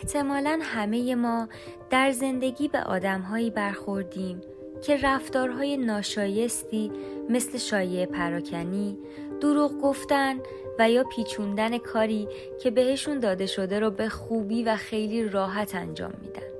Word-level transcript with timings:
احتمالا 0.00 0.58
همه 0.62 1.14
ما 1.14 1.48
در 1.90 2.10
زندگی 2.10 2.68
به 2.68 2.80
آدمهایی 2.80 3.50
برخوردیم 3.50 4.40
که 4.82 4.96
رفتارهای 4.96 5.76
ناشایستی 5.76 6.92
مثل 7.28 7.58
شایع 7.58 8.06
پراکنی، 8.06 8.98
دروغ 9.40 9.80
گفتن 9.80 10.36
و 10.78 10.90
یا 10.90 11.04
پیچوندن 11.04 11.78
کاری 11.78 12.28
که 12.62 12.70
بهشون 12.70 13.18
داده 13.18 13.46
شده 13.46 13.80
رو 13.80 13.90
به 13.90 14.08
خوبی 14.08 14.62
و 14.62 14.76
خیلی 14.76 15.28
راحت 15.28 15.74
انجام 15.74 16.12
میدن. 16.22 16.50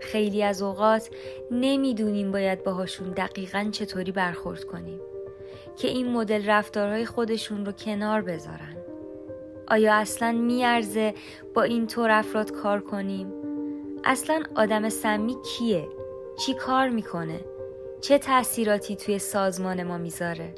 خیلی 0.00 0.42
از 0.42 0.62
اوقات 0.62 1.10
نمی‌دونیم 1.50 2.32
باید 2.32 2.64
باهاشون 2.64 3.10
دقیقا 3.10 3.68
چطوری 3.72 4.12
برخورد 4.12 4.64
کنیم 4.64 5.00
که 5.76 5.88
این 5.88 6.12
مدل 6.12 6.46
رفتارهای 6.46 7.06
خودشون 7.06 7.66
رو 7.66 7.72
کنار 7.72 8.22
بذارن. 8.22 8.69
آیا 9.70 9.94
اصلا 9.94 10.32
میارزه 10.32 11.14
با 11.54 11.62
این 11.62 11.86
طور 11.86 12.10
افراد 12.10 12.52
کار 12.52 12.80
کنیم؟ 12.80 13.32
اصلا 14.04 14.42
آدم 14.54 14.88
سمی 14.88 15.36
کیه؟ 15.42 15.88
چی 16.38 16.54
کار 16.54 16.88
می‌کنه؟ 16.88 17.40
چه 18.00 18.18
تاثیراتی 18.18 18.96
توی 18.96 19.18
سازمان 19.18 19.82
ما 19.82 19.98
می‌ذاره؟ 19.98 20.54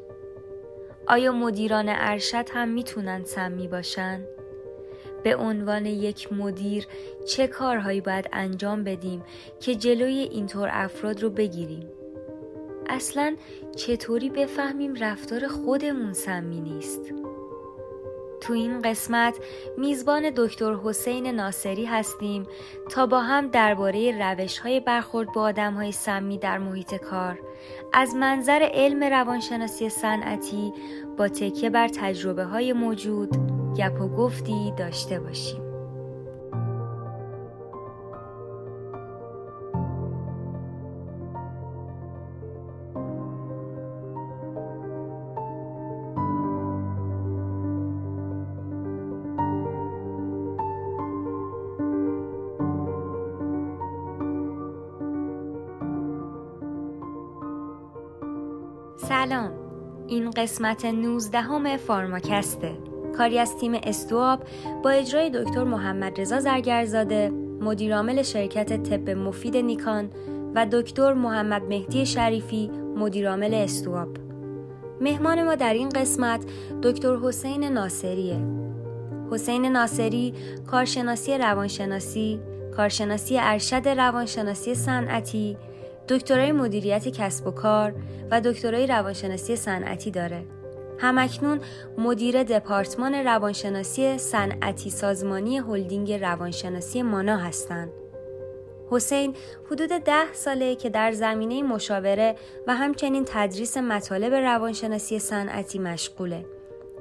آیا 1.07 1.31
مدیران 1.31 1.85
ارشد 1.87 2.49
هم 2.53 2.69
می‌تونن 2.69 3.23
سمی 3.23 3.67
باشن؟ 3.67 4.23
به 5.23 5.35
عنوان 5.35 5.85
یک 5.85 6.33
مدیر 6.33 6.87
چه 7.27 7.47
کارهایی 7.47 8.01
باید 8.01 8.29
انجام 8.33 8.83
بدیم 8.83 9.23
که 9.59 9.75
جلوی 9.75 10.29
اینطور 10.31 10.69
افراد 10.71 11.23
رو 11.23 11.29
بگیریم؟ 11.29 11.89
اصلا 12.89 13.35
چطوری 13.75 14.29
بفهمیم 14.29 14.95
رفتار 14.95 15.47
خودمون 15.47 16.13
سمی 16.13 16.59
نیست؟ 16.59 17.01
تو 18.43 18.53
این 18.53 18.81
قسمت 18.81 19.37
میزبان 19.77 20.31
دکتر 20.35 20.73
حسین 20.73 21.27
ناصری 21.27 21.85
هستیم 21.85 22.47
تا 22.89 23.05
با 23.05 23.19
هم 23.19 23.47
درباره 23.47 24.19
روش 24.19 24.59
های 24.59 24.79
برخورد 24.79 25.33
با 25.33 25.41
آدم 25.41 25.73
های 25.73 25.91
سمی 25.91 26.37
در 26.37 26.57
محیط 26.57 26.95
کار 26.95 27.39
از 27.93 28.15
منظر 28.15 28.69
علم 28.73 29.03
روانشناسی 29.03 29.89
صنعتی 29.89 30.73
با 31.17 31.27
تکیه 31.27 31.69
بر 31.69 31.87
تجربه 31.87 32.43
های 32.43 32.73
موجود 32.73 33.29
گپ 33.77 34.01
و 34.01 34.07
گفتی 34.07 34.73
داشته 34.77 35.19
باشیم. 35.19 35.62
سلام. 59.09 59.51
این 60.07 60.31
قسمت 60.31 60.85
19 60.85 61.41
همه 61.41 61.77
فارماکسته. 61.77 62.77
کاری 63.17 63.39
از 63.39 63.57
تیم 63.57 63.73
استواب 63.83 64.43
با 64.83 64.89
اجرای 64.89 65.29
دکتر 65.29 65.63
محمد 65.63 66.21
رضا 66.21 66.39
زرگرزاده 66.39 67.29
مدیرعامل 67.61 68.21
شرکت 68.21 68.83
طب 68.83 69.09
مفید 69.09 69.57
نیکان 69.57 70.09
و 70.55 70.65
دکتر 70.71 71.13
محمد 71.13 71.63
مهدی 71.63 72.05
شریفی 72.05 72.71
مدیرعامل 72.97 73.53
استواب. 73.53 74.17
مهمان 75.01 75.43
ما 75.43 75.55
در 75.55 75.73
این 75.73 75.89
قسمت 75.89 76.45
دکتر 76.83 77.15
حسین 77.15 77.63
ناصریه. 77.63 78.39
حسین 79.31 79.65
ناصری 79.65 80.33
کارشناسی 80.67 81.37
روانشناسی 81.37 82.39
کارشناسی 82.77 83.37
ارشد 83.39 83.87
روانشناسی 83.87 84.75
صنعتی 84.75 85.57
دکترای 86.07 86.51
مدیریت 86.51 87.07
کسب 87.07 87.47
و 87.47 87.51
کار 87.51 87.95
و 88.31 88.41
دکترای 88.41 88.87
روانشناسی 88.87 89.55
صنعتی 89.55 90.11
داره. 90.11 90.45
همکنون 90.99 91.59
مدیر 91.97 92.43
دپارتمان 92.43 93.13
روانشناسی 93.13 94.17
صنعتی 94.17 94.89
سازمانی 94.89 95.57
هلدینگ 95.57 96.13
روانشناسی 96.13 97.01
مانا 97.01 97.37
هستند. 97.37 97.89
حسین 98.89 99.35
حدود 99.71 99.89
ده 99.89 100.33
ساله 100.33 100.75
که 100.75 100.89
در 100.89 101.11
زمینه 101.11 101.63
مشاوره 101.63 102.35
و 102.67 102.75
همچنین 102.75 103.25
تدریس 103.27 103.77
مطالب 103.77 104.33
روانشناسی 104.33 105.19
صنعتی 105.19 105.79
مشغوله 105.79 106.45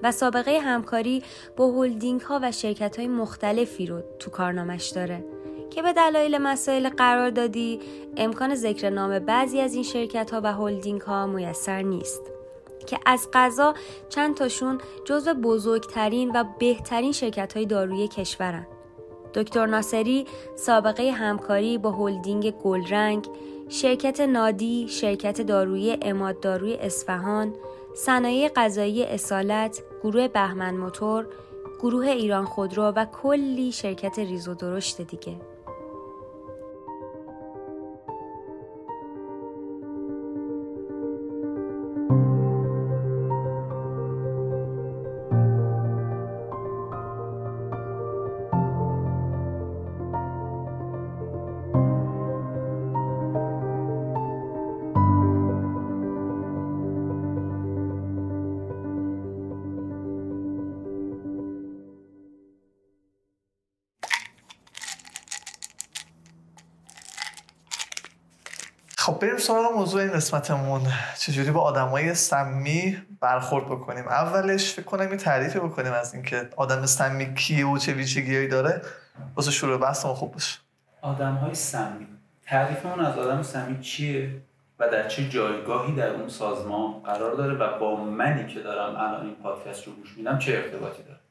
و 0.03 0.13
سابقه 0.13 0.59
همکاری 0.59 1.23
با 1.57 1.71
هلدینگ 1.71 2.21
ها 2.21 2.41
و 2.43 2.53
شرکت 2.53 2.99
های 2.99 3.09
مختلفی 3.09 3.87
رو 3.87 4.03
تو 4.19 4.31
کارنامش 4.31 4.89
داره. 4.89 5.25
که 5.75 5.83
به 5.83 5.93
دلایل 5.93 6.39
مسائل 6.39 6.89
قرار 6.89 7.31
دادی 7.31 7.81
امکان 8.17 8.55
ذکر 8.55 8.91
نام 8.91 9.19
بعضی 9.19 9.61
از 9.61 9.75
این 9.75 9.83
شرکت 9.83 10.31
ها 10.31 10.41
و 10.45 10.53
هلدینگ 10.53 11.01
ها 11.01 11.27
میسر 11.27 11.83
نیست 11.83 12.23
که 12.87 12.99
از 13.07 13.29
قضا 13.33 13.75
چند 14.09 14.35
تاشون 14.35 14.79
جزو 15.05 15.35
بزرگترین 15.35 16.31
و 16.35 16.45
بهترین 16.59 17.13
شرکت 17.13 17.57
های 17.57 17.67
دارویی 17.67 18.09
کشورن. 18.09 18.67
دکتر 19.35 19.67
ناصری 19.67 20.27
سابقه 20.57 21.11
همکاری 21.11 21.79
با 21.79 21.91
هلدینگ 21.91 22.51
گلرنگ، 22.51 23.27
شرکت 23.69 24.21
نادی، 24.21 24.89
شرکت 24.89 25.41
دارویی 25.41 25.99
اماد 26.03 26.41
داروی 26.41 26.75
اصفهان، 26.75 27.55
صنایع 27.95 28.49
غذایی 28.49 29.05
اصالت، 29.05 29.83
گروه 30.03 30.29
بهمن 30.29 30.75
موتور، 30.75 31.27
گروه 31.81 32.07
ایران 32.07 32.45
خودرو 32.45 32.83
و 32.83 33.05
کلی 33.05 33.73
شرکت 33.73 34.19
ریز 34.19 34.49
و 34.49 34.55
درشت 34.55 35.01
دیگه. 35.01 35.52
بریم 69.23 69.37
سراغ 69.37 69.73
موضوع 69.73 70.01
این 70.03 70.13
قسمتمون. 70.13 70.81
چجوری 71.19 71.51
با 71.51 71.61
آدمای 71.61 72.15
سمی 72.15 72.97
برخورد 73.21 73.67
بکنیم؟ 73.67 74.09
اولش 74.09 74.73
فکر 74.73 74.83
کنم 74.83 75.11
یه 75.11 75.17
تعریفی 75.17 75.59
بکنیم 75.59 75.93
از 75.93 76.15
اینکه 76.15 76.49
آدم 76.57 76.87
سمی 76.87 77.35
کیه 77.35 77.67
و 77.67 77.79
چه 77.79 77.93
ویژگیهایی 77.93 78.49
داره. 78.49 78.83
واسه 79.37 79.51
شروع 79.51 79.79
بحثمون 79.79 80.15
خوب 80.15 80.33
باشه. 80.33 80.59
آدم 81.03 81.35
های 81.35 81.55
سمی 81.55 82.07
تعریفمون 82.47 83.01
از 83.01 83.19
آدم 83.19 83.43
سمی 83.43 83.81
چیه 83.81 84.31
و 84.79 84.89
در 84.89 85.09
چه 85.09 85.29
جایگاهی 85.29 85.95
در 85.95 86.09
اون 86.09 86.29
سازمان 86.29 86.93
قرار 87.05 87.35
داره 87.35 87.55
و 87.55 87.79
با 87.79 87.97
منی 87.97 88.47
که 88.47 88.61
دارم 88.61 88.97
الان 88.97 89.27
این 89.27 89.35
پادکست 89.35 89.87
رو 89.87 89.93
گوش 89.93 90.17
میدم 90.17 90.39
چه 90.39 90.53
ارتباطی 90.53 91.03
داره؟ 91.03 91.22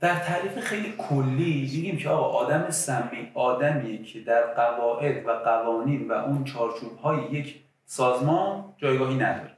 در 0.00 0.14
تعریف 0.14 0.58
خیلی 0.58 0.94
کلی 0.98 1.60
میگیم 1.60 1.96
که 1.96 2.08
آقا 2.08 2.38
آدم 2.38 2.70
سمی 2.70 3.30
آدمیه 3.34 4.02
که 4.02 4.20
در 4.20 4.42
قواعد 4.42 5.26
و 5.26 5.30
قوانین 5.30 6.08
و 6.08 6.12
اون 6.12 6.44
چارچوب 6.44 6.98
های 6.98 7.18
یک 7.32 7.56
سازمان 7.86 8.64
جایگاهی 8.78 9.14
نداره. 9.14 9.50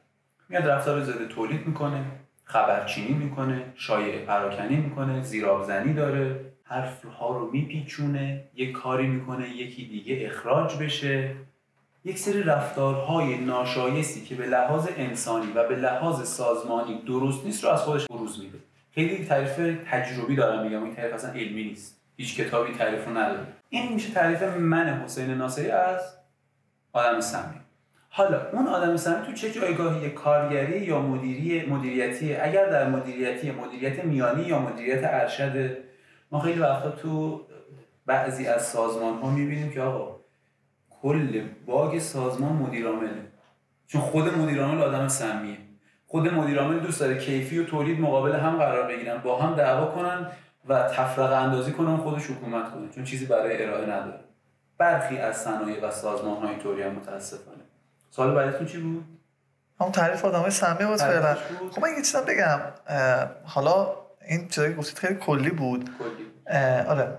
میاد 0.49 0.69
رفتار 0.69 1.01
زده 1.01 1.27
تولید 1.27 1.67
می‌کنه 1.67 2.05
خبرچینی 2.45 3.15
می‌کنه 3.15 3.63
شایع 3.75 4.25
پراکنی 4.25 4.77
می‌کنه 4.77 5.23
زیرابزنی 5.23 5.93
داره 5.93 6.41
حرف 6.65 7.05
ها 7.05 7.39
رو 7.39 7.51
میپیچونه 7.51 8.45
یک 8.55 8.73
کاری 8.73 9.07
می‌کنه 9.07 9.49
یکی 9.49 9.85
دیگه 9.85 10.27
اخراج 10.27 10.77
بشه. 10.77 11.35
یک 12.05 12.19
سری 12.19 12.43
رفتارهای 12.43 13.39
ناشایستی 13.39 14.21
که 14.21 14.35
به 14.35 14.47
لحاظ 14.47 14.89
انسانی 14.97 15.53
و 15.55 15.69
به 15.69 15.77
لحاظ 15.77 16.29
سازمانی 16.29 17.03
درست 17.07 17.45
نیست 17.45 17.65
رو 17.65 17.71
از 17.71 17.83
خودش 17.83 18.07
بروز 18.07 18.41
میده. 18.41 18.59
خیلی 18.95 19.25
تعریف 19.25 19.79
تجربی 19.91 20.37
دارم 20.37 20.63
میگم 20.63 20.85
این 20.85 20.95
تعریف 20.95 21.15
اصلا 21.15 21.31
علمی 21.31 21.65
نیست. 21.65 22.03
هیچ 22.17 22.37
کتابی 22.37 22.75
تعریف 22.75 23.09
نداره 23.09 23.47
این 23.69 23.93
میشه 23.93 24.13
تعریف 24.13 24.43
من 24.43 25.01
حسین 25.05 25.31
ناصری 25.31 25.71
از 25.71 26.01
آدم 26.93 27.21
سمی 27.21 27.61
حالا 28.09 28.51
اون 28.51 28.67
آدم 28.67 28.97
سمی 28.97 29.27
تو 29.27 29.33
چه 29.33 29.51
جایگاهی؟ 29.51 30.11
کارگری 30.11 30.81
یا 30.81 31.01
مدیری 31.01 31.67
مدیریتی؟ 31.67 32.35
اگر 32.35 32.67
در 32.67 32.89
مدیریتی 32.89 33.51
مدیریت 33.51 34.05
میانی 34.05 34.43
یا 34.43 34.59
مدیریت 34.59 35.01
ارشد. 35.05 35.77
ما 36.33 36.41
خیلی 36.41 36.61
وقتا 36.61 36.91
تو 36.91 37.41
بعضی 38.07 38.47
از 38.47 38.67
سازمان 38.67 39.19
ها 39.19 39.31
می‌بینیم 39.31 39.71
که 39.71 39.81
آقا 39.81 40.21
کل 40.91 41.41
باگ 41.67 41.99
سازمان 41.99 42.53
مدیرامله 42.53 43.27
چون 43.87 44.01
خود 44.01 44.39
مدیرعامل 44.39 44.83
آدم 44.83 45.09
سمیه 45.09 45.57
خود 46.13 46.35
مدیرعامل 46.35 46.79
دوست 46.79 47.01
داره 47.01 47.19
کیفی 47.19 47.59
و 47.59 47.65
تولید 47.65 48.01
مقابل 48.01 48.37
هم 48.37 48.57
قرار 48.57 48.89
بگیرن 48.89 49.19
با 49.19 49.39
هم 49.43 49.55
دعوا 49.55 49.87
کنن 49.87 50.27
و 50.69 50.83
تفرقه 50.83 51.37
اندازی 51.37 51.73
کنه 51.73 51.97
خودش 51.97 52.27
حکومت 52.27 52.71
کنه 52.71 52.89
چون 52.95 53.05
چیزی 53.05 53.27
برای 53.27 53.65
ارائه 53.65 53.83
نداره. 53.83 54.21
برخی 54.79 55.19
از 55.19 55.37
صنایع 55.37 55.87
و 55.87 55.91
سازمان 55.91 56.43
های 56.43 56.57
طوری 56.57 56.83
هم 56.83 56.93
متاسفانه. 56.93 57.63
سال 58.11 58.35
بعدتون 58.35 58.67
چی 58.67 58.79
بود؟ 58.79 59.05
همون 59.81 59.93
تعریف 59.93 60.25
آدمای 60.25 60.51
سمی 60.51 60.87
بود 60.87 60.97
فعلا. 60.97 61.37
خب 61.71 61.83
من 61.83 61.89
یه 61.89 62.03
چیزم 62.03 62.25
بگم. 62.29 62.61
حالا 63.45 63.89
این 64.29 64.49
چیزایی 64.49 64.75
گفتید 64.75 64.99
خیلی 64.99 65.15
کلی 65.15 65.51
بود. 65.51 65.91
کلی 65.99 66.55
آره. 66.89 67.19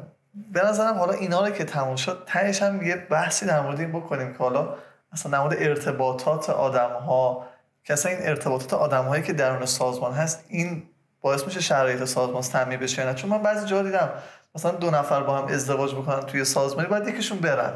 به 0.51 0.65
نظرم 0.65 0.97
حالا 0.97 1.13
اینا 1.13 1.45
رو 1.45 1.49
که 1.49 1.63
تموم 1.63 1.95
شد 1.95 2.23
تهش 2.25 2.61
هم 2.61 2.81
یه 2.81 2.95
بحثی 2.95 3.45
در 3.45 3.61
مورد 3.61 3.79
این 3.79 3.91
بکنیم 3.91 4.33
که 4.33 4.39
حالا 4.39 4.75
اصلا 5.11 5.31
در 5.31 5.39
مورد 5.39 5.55
ارتباطات 5.59 6.49
آدم 6.49 6.89
ها 6.89 7.52
که 7.83 7.93
اصلا 7.93 8.11
این 8.11 8.21
ارتباطات 8.21 8.73
آدم 8.73 9.05
هایی 9.05 9.23
که 9.23 9.33
درون 9.33 9.65
سازمان 9.65 10.13
هست 10.13 10.45
این 10.49 10.83
باعث 11.21 11.45
میشه 11.45 11.61
شرایط 11.61 12.03
سازمان 12.03 12.41
سمی 12.41 12.77
بشه 12.77 13.05
نه؟ 13.05 13.13
چون 13.13 13.29
من 13.29 13.43
بعضی 13.43 13.67
جا 13.67 13.83
دیدم 13.83 14.09
مثلا 14.55 14.71
دو 14.71 14.91
نفر 14.91 15.23
با 15.23 15.37
هم 15.37 15.45
ازدواج 15.45 15.95
بکنن 15.95 16.19
توی 16.19 16.45
سازمانی 16.45 16.87
بعد 16.87 17.07
یکیشون 17.07 17.37
برن. 17.37 17.73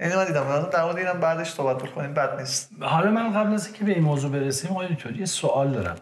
یعنی 0.00 0.16
من 0.16 0.24
دیدم 0.24 0.68
در 0.72 0.84
مورد 0.84 0.96
اینم 0.96 1.20
بعدش 1.20 1.50
صحبت 1.50 1.82
بکنیم 1.82 2.14
بد 2.14 2.40
نیست. 2.40 2.70
حالا 2.80 3.10
من 3.10 3.32
قبل 3.32 3.54
از 3.54 3.66
اینکه 3.66 3.84
به 3.84 3.92
این 3.92 4.02
موضوع 4.02 4.30
برسیم 4.30 4.70
آقای 4.70 4.88
یه 5.18 5.26
سوال 5.26 5.72
دارم. 5.72 5.96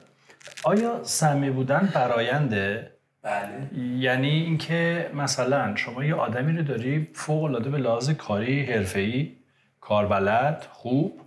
آیا 0.64 1.00
سمی 1.02 1.50
بودن 1.50 1.92
براینده 1.94 2.92
بله. 3.22 3.70
یعنی 3.98 4.28
اینکه 4.28 5.10
مثلا 5.14 5.76
شما 5.76 6.04
یه 6.04 6.14
آدمی 6.14 6.56
رو 6.56 6.62
داری 6.62 7.10
فوق 7.14 7.44
العاده 7.44 7.70
به 7.70 7.78
لحاظ 7.78 8.10
کاری 8.10 8.64
حرفه‌ای 8.64 9.32
کاربلد 9.80 10.66
خوب 10.72 11.21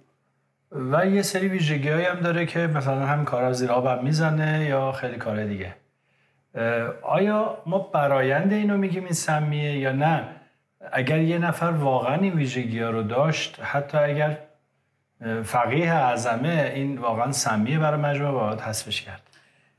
و 0.92 1.06
یه 1.06 1.22
سری 1.22 1.48
ویژگی 1.48 1.90
هم 1.90 2.20
داره 2.20 2.46
که 2.46 2.60
مثلا 2.60 3.06
هم 3.06 3.26
کار 3.26 3.52
زیر 3.52 3.72
آب 3.72 4.04
می‌زنه 4.04 4.66
یا 4.66 4.92
خیلی 4.92 5.18
کار 5.18 5.44
دیگه. 5.44 5.76
آیا 7.02 7.58
ما 7.66 7.80
برایند 7.80 8.54
اینو 8.54 8.78
میگیم 8.78 9.04
این 9.04 9.14
سمیه 9.14 9.80
یا 9.80 9.92
نه؟ 9.92 10.28
اگر 10.92 11.20
یه 11.20 11.38
نفر 11.38 11.66
واقعا 11.66 12.16
این 12.16 12.34
ویژگی 12.34 12.80
ها 12.80 12.90
رو 12.90 13.04
داشت 13.04 13.60
حتی 13.62 13.98
اگر 13.98 14.38
فقیه 15.44 15.94
اعظمه 15.94 16.72
این 16.76 16.98
واقعا 16.98 17.32
سمیه 17.32 17.80
برای 17.80 18.00
مجموعه 18.00 18.32
باید 18.32 18.60
حذفش 18.60 19.02
کرد. 19.02 19.22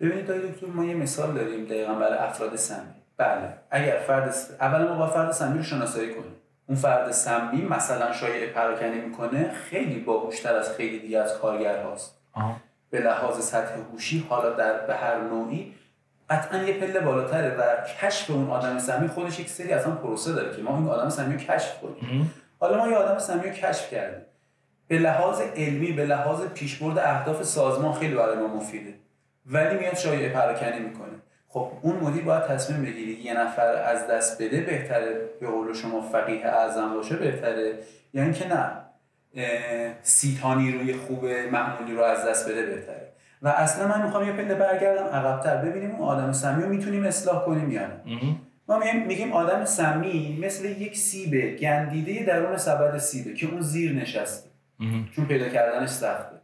ببینید 0.01 0.27
دکتر 0.27 0.67
ما 0.67 0.85
یه 0.85 0.95
مثال 0.95 1.35
داریم 1.35 1.65
دقیقا 1.65 1.95
برای 1.95 2.19
افراد 2.19 2.57
سمی. 2.57 2.87
بله 3.17 3.49
اگر 3.71 3.97
فرد 4.07 4.35
اول 4.61 4.89
ما 4.89 4.97
با 4.97 5.07
فرد 5.07 5.33
سمی 5.33 5.59
رو 5.59 5.65
شناسایی 5.65 6.15
کنیم. 6.15 6.33
اون 6.69 6.79
فرد 6.79 7.11
سمی 7.11 7.63
مثلا 7.63 8.13
شایع 8.13 8.53
پراکنی 8.53 9.01
می‌کنه 9.01 9.51
خیلی 9.53 10.01
باهوشتر 10.01 10.57
از 10.57 10.77
خیلی 10.77 10.99
دیگه 10.99 11.19
از 11.19 11.39
کارگرهاست 11.39 12.19
به 12.91 13.01
لحاظ 13.01 13.45
سطح 13.45 13.75
هوشی 13.93 14.27
حالا 14.29 14.51
در 14.51 14.87
به 14.87 14.95
هر 14.95 15.21
نوعی 15.21 15.75
قطعا 16.31 16.63
یه 16.63 16.81
پله 16.81 17.01
بالاتره 17.01 17.57
و 17.57 17.63
کشف 18.01 18.31
اون 18.31 18.51
آدم 18.51 18.79
سمی 18.79 19.09
خودش 19.09 19.41
یک 19.41 19.49
سری 19.49 19.73
اصلا 19.73 19.93
پروسه 19.93 20.33
داره 20.33 20.57
که 20.57 20.63
ما 20.63 20.77
این 20.77 20.89
آدم 20.89 21.09
سمی 21.09 21.33
رو 21.35 21.41
کشف 21.41 21.81
کنیم. 21.81 22.35
حالا 22.61 22.77
ما 22.77 22.89
یه 22.89 22.97
آدم 22.97 23.19
سمی 23.19 23.41
رو 23.43 23.51
کشف 23.51 23.91
کردیم. 23.91 24.23
به 24.89 24.99
لحاظ 24.99 25.41
علمی 25.41 25.93
به 25.93 26.05
لحاظ 26.07 26.41
پیشبرد 26.41 26.99
اهداف 26.99 27.43
سازمان 27.43 27.93
خیلی 27.93 28.15
برای 28.15 28.37
ما 28.37 28.47
مفیده. 28.47 28.95
ولی 29.47 29.79
میاد 29.79 29.97
شایعه 29.97 30.33
پراکنی 30.33 30.79
می‌کنه. 30.79 31.13
خب 31.49 31.73
اون 31.83 31.97
مدیر 31.97 32.25
باید 32.25 32.43
تصمیم 32.43 32.83
بگیره 32.83 33.21
یه 33.21 33.41
نفر 33.41 33.67
از 33.67 34.07
دست 34.07 34.43
بده 34.43 34.61
بهتره 34.61 35.31
به 35.41 35.47
قول 35.47 35.75
شما 35.75 36.01
فقیه 36.01 36.47
اعظم 36.47 36.95
باشه 36.95 37.17
بهتره. 37.17 37.79
یعنی 38.15 38.33
که 38.33 38.49
نه 38.49 38.71
سی 40.03 40.39
تا 40.43 40.55
نیروی 40.55 40.95
خوب 40.95 41.27
معمولی 41.27 41.95
رو 41.95 42.03
از 42.03 42.27
دست 42.27 42.51
بده 42.51 42.67
بهتره. 42.67 43.13
و 43.43 43.49
اصلا 43.49 43.89
من 43.89 44.03
می‌خوام 44.03 44.27
یه 44.27 44.33
پله 44.33 44.55
برگردم 44.55 45.05
عقبتر 45.05 45.57
ببینیم 45.57 45.91
اون 45.91 46.09
آدم 46.09 46.33
سمی 46.33 46.63
رو 46.63 46.69
می‌تونیم 46.69 47.05
اصلاح 47.05 47.45
کنیم 47.45 47.71
یا 47.71 47.87
نه. 47.87 48.01
ما 48.69 48.81
میگیم 49.07 49.33
آدم 49.33 49.65
سمی 49.65 50.39
مثل 50.43 50.65
یک 50.65 50.97
سیبه 50.97 51.57
گندیده 51.57 52.25
درون 52.25 52.57
سبد 52.57 52.99
سیبه 52.99 53.35
که 53.35 53.47
اون 53.47 53.61
زیر 53.61 53.93
نشسته. 53.93 54.51
چون 55.17 55.27
پیدا 55.27 55.49
کردنش 55.49 55.89
سخته. 55.89 56.37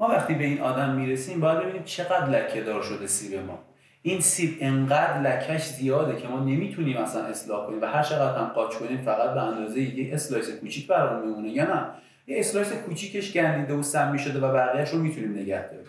ما 0.00 0.08
وقتی 0.08 0.34
به 0.34 0.44
این 0.44 0.60
آدم 0.60 0.94
می‌رسیم 0.94 1.40
باید 1.40 1.58
ببینیم 1.58 1.82
چقدر 1.84 2.28
لکه 2.28 2.62
دار 2.62 2.82
شده 2.82 3.06
سیب 3.06 3.40
ما. 3.46 3.58
این 4.02 4.20
سیب 4.20 4.58
انقدر 4.60 5.20
لکش 5.20 5.62
زیاده 5.62 6.20
که 6.20 6.28
ما 6.28 6.40
نمی‌تونیم 6.40 6.96
اصلا 6.96 7.22
اصلاح 7.22 7.66
کنیم 7.66 7.82
و 7.82 7.86
هر 7.86 8.02
چقدر 8.02 8.38
هم 8.38 8.44
قاچ 8.44 8.74
کنیم 8.74 9.02
فقط 9.02 9.34
به 9.34 9.42
اندازه 9.42 9.80
یک 9.80 10.14
slice 10.14 10.50
کوچیک 10.50 10.86
برامون 10.86 11.28
میمونه 11.28 11.48
یا 11.48 11.64
نه. 11.64 11.86
یه 12.26 12.40
اسلایس 12.40 12.72
کوچیکش 12.72 13.32
گندیده 13.32 13.74
و 13.74 13.82
سمی 13.82 14.18
شده 14.18 14.40
و 14.40 14.52
بقیهش 14.52 14.94
می‌تونیم 14.94 15.38
نگه 15.38 15.62
داریم. 15.62 15.86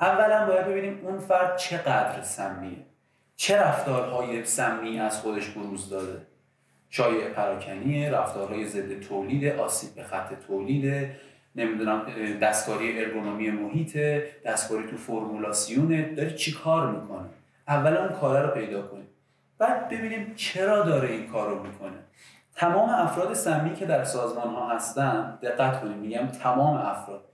اولا 0.00 0.46
باید 0.46 0.66
ببینیم 0.66 1.00
اون 1.02 1.18
فرد 1.18 1.56
چقدر 1.56 2.22
سمیه. 2.22 2.78
چه 3.36 3.56
رفتارهای 3.56 4.44
سمی 4.44 5.00
از 5.00 5.20
خودش 5.20 5.48
بروز 5.48 5.90
داده؟ 5.90 6.22
شایع 6.90 7.28
پراکنی 7.28 8.10
رفتارهای 8.10 8.68
ضد 8.68 9.00
تولید 9.00 9.44
آسیب 9.44 9.94
به 9.94 10.02
خط 10.02 10.32
تولید 10.46 11.10
نمی‌دونم 11.56 12.06
دستکاری 12.40 13.04
ارگونومی 13.04 13.50
محیط 13.50 13.96
دستکاری 14.44 14.86
تو 14.86 14.96
فرمولاسیونه 14.96 16.14
داره 16.14 16.34
چی 16.34 16.52
کار 16.52 16.90
می‌کنه؟ 16.90 17.28
اولا 17.68 18.00
اون 18.00 18.20
کاره 18.20 18.46
رو 18.46 18.54
پیدا 18.54 18.82
کنیم 18.82 19.06
بعد 19.58 19.88
ببینیم 19.88 20.32
چرا 20.36 20.82
داره 20.82 21.08
این 21.08 21.26
کار 21.26 21.48
رو 21.48 21.62
می‌کنه. 21.62 21.98
تمام 22.56 22.88
افراد 22.88 23.34
سمی 23.34 23.74
که 23.74 23.86
در 23.86 24.04
سازمان 24.04 24.48
ها 24.48 24.70
هستن 24.70 25.38
دقت 25.42 25.80
کنیم 25.80 25.98
میگم 25.98 26.26
تمام 26.26 26.76
افراد 26.76 27.24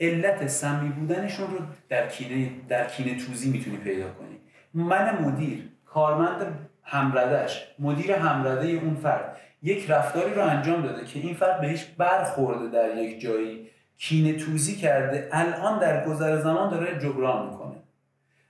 علت 0.00 0.46
سمی 0.46 0.88
بودنشون 0.88 1.50
رو 1.50 1.58
در 1.88 2.08
کینه 2.08 2.50
در 2.68 2.86
کینه 2.86 3.26
توزی 3.26 3.50
می‌تونی 3.50 3.76
پیدا 3.76 4.10
کنی. 4.10 4.36
من 4.74 5.18
مدیر 5.24 5.68
کارمند 5.86 6.68
همردش 6.82 7.66
مدیر 7.78 8.12
همرده 8.12 8.66
اون 8.68 8.94
فرد 8.94 9.36
یک 9.62 9.90
رفتاری 9.90 10.34
رو 10.34 10.42
انجام 10.46 10.82
داده 10.82 11.04
که 11.04 11.18
این 11.20 11.34
فرد 11.34 11.60
بهش 11.60 11.84
برخورده 11.84 12.68
در 12.68 12.96
یک 12.98 13.20
جایی. 13.20 13.66
کینه 13.98 14.32
توزی 14.32 14.76
کرده. 14.76 15.28
الان 15.32 15.78
در 15.78 16.06
گذر 16.06 16.36
زمان 16.36 16.70
داره 16.70 16.98
جبران 16.98 17.50
می‌کنه. 17.50 17.76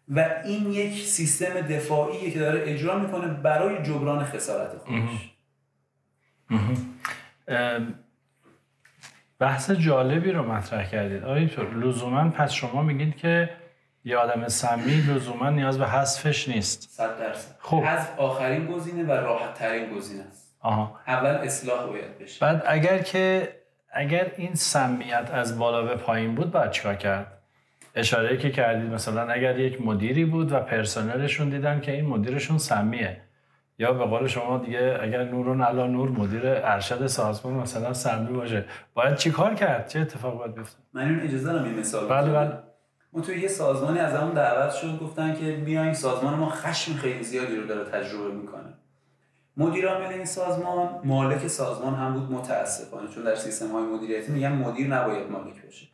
و 0.09 0.43
این 0.45 0.73
یک 0.73 1.03
سیستم 1.03 1.61
دفاعیه 1.61 2.31
که 2.31 2.39
داره 2.39 2.63
اجرا 2.65 2.99
می‌کنه 2.99 3.29
برای 3.29 3.83
جبران 3.83 4.25
خسارت 4.25 4.71
خودش. 4.79 5.35
بحث 9.39 9.71
جالبی 9.71 10.33
رو 10.33 10.53
مطرح 10.53 10.91
کردید. 10.91 11.25
آقای 11.25 11.51
لزوما 11.75 12.31
پس 12.31 12.53
شما 12.53 12.83
میگید 12.83 13.17
که 13.17 13.51
یه 14.05 14.17
آدم 14.17 14.49
سمی 14.49 14.93
لزوما 14.93 15.51
نیاز 15.51 15.79
به 15.79 15.87
حذفش 15.87 16.49
نیست. 16.49 16.89
صد 16.91 17.19
درصد. 17.19 17.55
خب. 17.59 17.83
حذف 17.85 18.19
آخرین 18.19 18.67
گزینه 18.67 19.05
و 19.05 19.13
راحت 19.13 19.55
ترین 19.55 19.95
گزینه 19.95 20.23
است. 20.23 20.50
آها. 20.61 21.01
اول 21.07 21.31
اصلاح 21.31 21.87
باید 21.87 22.19
بشه. 22.19 22.41
بعد 22.41 22.63
اگر 22.67 22.99
که 22.99 23.49
اگر 23.93 24.33
این 24.37 24.55
سمیت 24.55 25.31
از 25.33 25.59
بالا 25.59 25.83
به 25.83 25.95
پایین 25.95 26.35
بود 26.35 26.51
باید 26.51 26.71
چیکار 26.71 26.95
کرد؟ 26.95 27.27
اشاره 27.95 28.37
که 28.37 28.51
کردید 28.51 28.93
مثلا 28.93 29.33
اگر 29.33 29.59
یک 29.59 29.81
مدیری 29.81 30.25
بود 30.25 30.53
و 30.53 30.61
پرسنلشون 30.61 31.49
دیدن 31.49 31.81
که 31.81 31.93
این 31.93 32.07
مدیرشون 32.07 32.59
سمیه. 32.59 33.21
یا 33.79 33.93
به 33.93 34.05
قول 34.05 34.27
شما 34.27 34.59
دیگه 34.59 34.99
اگر 35.03 35.25
نورون 35.25 35.63
علا 35.63 35.87
نور 35.87 36.09
مدیر 36.09 36.43
ارشد 36.45 37.07
سازمان 37.07 37.55
مثلا 37.55 37.93
سمی 37.93 38.37
باشه. 38.37 38.65
باید 38.95 39.17
چیکار 39.17 39.55
کرد؟ 39.55 39.89
چه 39.89 40.01
اتفاق 40.01 40.39
باید 40.39 40.55
بیفته 40.55 40.79
من 40.93 41.03
این 41.03 41.21
اجازه 41.21 41.53
دارم 41.53 41.65
این 41.65 41.79
مثال 41.79 42.09
بله 42.09 42.33
بله. 42.33 42.53
ما 43.13 43.21
توی 43.21 43.41
یه 43.41 43.49
سازمانی 43.49 43.99
از 43.99 44.15
همون 44.15 44.35
دعوت 44.35 44.73
شد 44.73 44.99
گفتن 44.99 45.35
که 45.35 45.53
بیاین 45.53 45.93
سازمان 45.93 46.35
ما 46.35 46.49
خشم 46.49 46.93
خیلی 46.93 47.23
زیادی 47.23 47.57
رو 47.57 47.67
داره 47.67 47.91
تجربه 47.91 48.35
می‌کنه. 48.35 48.75
مدیر 49.61 49.89
عامل 49.89 50.07
این 50.07 50.25
سازمان 50.25 51.01
مالک 51.05 51.49
سازمان 51.49 51.95
هم 51.95 52.15
بود 52.15 52.33
متاسفانه. 52.33 53.09
چون 53.09 53.25
در 53.25 53.35
سیستم 53.35 53.73
های 53.73 53.83
مدیریتی 53.83 54.33
میگن 54.33 54.53
مدیر 54.53 54.89
نباید 54.89 55.31
مالک 55.31 55.65
باشه. 55.65 55.87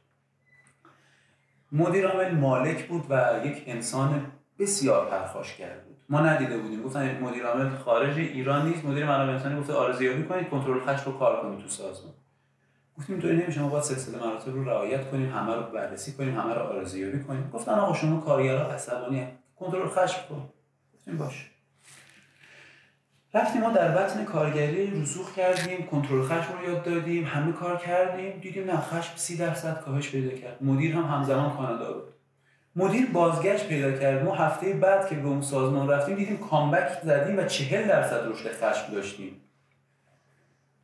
مدیر 1.73 2.09
عامل 2.09 2.31
مالک 2.31 2.89
بود 2.89 3.07
و 3.11 3.41
یک 3.45 3.65
انسان 3.67 4.27
بسیار 4.59 5.11
پرخاشگر 5.11 5.79
بود. 5.79 5.97
ما 6.09 6.21
ندیده 6.21 6.59
بودیم. 6.59 6.83
گفتن 6.83 7.21
مدیر 7.21 7.47
عامل 7.47 7.77
خارج 7.77 8.19
ایران 8.19 8.69
نیست. 8.69 8.85
مدیر 8.85 9.07
منابع 9.07 9.33
انسانی 9.33 9.61
گفته 9.61 9.73
آرزیابی 9.73 10.23
کنید 10.23 10.49
کنترل 10.49 10.81
خشم 10.81 11.11
رو 11.11 11.19
کار 11.19 11.43
کنید 11.43 11.61
تو 11.61 11.69
سازمان. 11.69 12.15
گفتیم 12.99 13.17
اینطوری 13.17 13.37
نمیشه. 13.37 13.61
ما 13.61 13.69
باید 13.69 13.85
سلسله 13.85 14.19
مراتب 14.19 14.55
رو 14.55 14.65
رعایت 14.65 15.11
کنیم 15.11 15.33
همه 15.33 15.55
رو 15.55 15.63
بررسی 15.63 16.13
کنیم 16.13 16.41
همه 16.41 16.55
رو 16.55 16.63
آرزیابی 16.63 17.21
کنیم. 17.21 17.51
گفتن 17.51 17.73
آقا 17.73 17.95
شما 17.95 18.21
کارگرا 18.21 18.71
عصبانی 18.71 19.29
کنترل 19.57 19.89
خشم 19.89 20.29
کن. 20.29 20.49
گفتیم 20.95 21.19
باشه. 21.19 21.56
رفتیم 23.37 23.61
ما 23.61 23.71
در 23.71 23.89
بطن 23.89 24.25
کارگری 24.25 25.01
رسوخ 25.03 25.35
کردیم 25.35 25.87
کنترل 25.87 26.23
خشم 26.23 26.59
رو 26.59 26.71
یاد 26.71 26.85
دادیم 26.85 27.25
همه 27.25 27.53
کار 27.53 27.77
کردیم. 27.77 28.41
دیدیم 28.41 28.65
نه 28.65 28.77
خشم 28.77 29.13
سی 29.17 29.37
درصد 29.37 29.81
کاهش 29.81 30.11
پیدا 30.11 30.37
کرد. 30.37 30.63
مدیر 30.63 30.95
هم 30.95 31.03
همزمان 31.03 31.57
کانادا 31.57 31.93
بود. 31.93 32.15
مدیر 32.77 33.07
بازگشت 33.07 33.69
پیدا 33.69 33.93
کرد. 33.93 34.25
ما 34.25 34.35
هفته 34.35 34.73
بعد 34.73 35.09
که 35.09 35.15
به 35.15 35.29
اون 35.29 35.43
سازمان 35.43 35.89
رفتیم 35.89 36.17
دیدیم 36.17 36.37
کامبک 36.37 36.89
زدیم 37.05 37.39
و 37.39 37.45
چهل 37.45 37.89
درصد 37.89 38.27
رشد 38.27 38.53
خشم 38.53 38.93
داشتیم. 38.93 39.33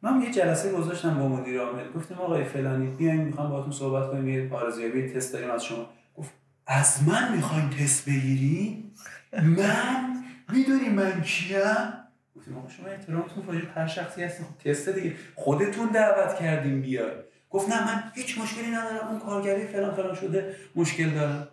من 0.02 0.22
یه 0.22 0.32
جلسه 0.32 0.72
گذاشتم 0.72 1.14
با 1.14 1.28
مدیر 1.28 1.60
عامل. 1.60 1.92
گفتیم 1.92 2.18
آقای 2.18 2.44
فلانی 2.44 2.86
بیاین 2.86 3.20
می‌خوام 3.20 3.50
باهاتون 3.50 3.72
صحبت 3.72 4.10
کنیم. 4.10 4.28
یه 4.28 4.54
آرزیابی 4.54 5.08
تست 5.08 5.32
داریم 5.32 5.50
از 5.50 5.64
شما. 5.64 5.86
گفت 6.16 6.30
از 6.66 7.08
من 7.08 7.36
می‌خواین 7.36 7.70
تست 7.70 8.08
بگیری 8.08 8.84
من؟ 9.32 10.24
می‌دونی 10.52 10.88
من 10.88 11.22
کیم؟ 11.22 12.01
گفتیم 12.42 12.68
شما 12.68 12.88
احترامتون 12.88 13.42
فاجعه 13.42 13.70
هر 13.74 13.86
شخصی 13.86 14.28
خب 14.28 14.58
تست 14.64 14.88
دیگه. 14.88 15.16
خودتون 15.34 15.88
دعوت 15.88 16.38
کردیم 16.38 16.82
بیای 16.82 17.12
گفت 17.50 17.68
نه 17.68 17.86
من 17.86 18.02
هیچ 18.14 18.38
مشکلی 18.38 18.70
ندارم 18.70 19.08
اون 19.08 19.18
کارگری 19.18 19.66
فلان 19.66 19.94
فلان 19.94 20.14
شده 20.14 20.56
مشکل 20.76 21.10
دارم 21.10 21.48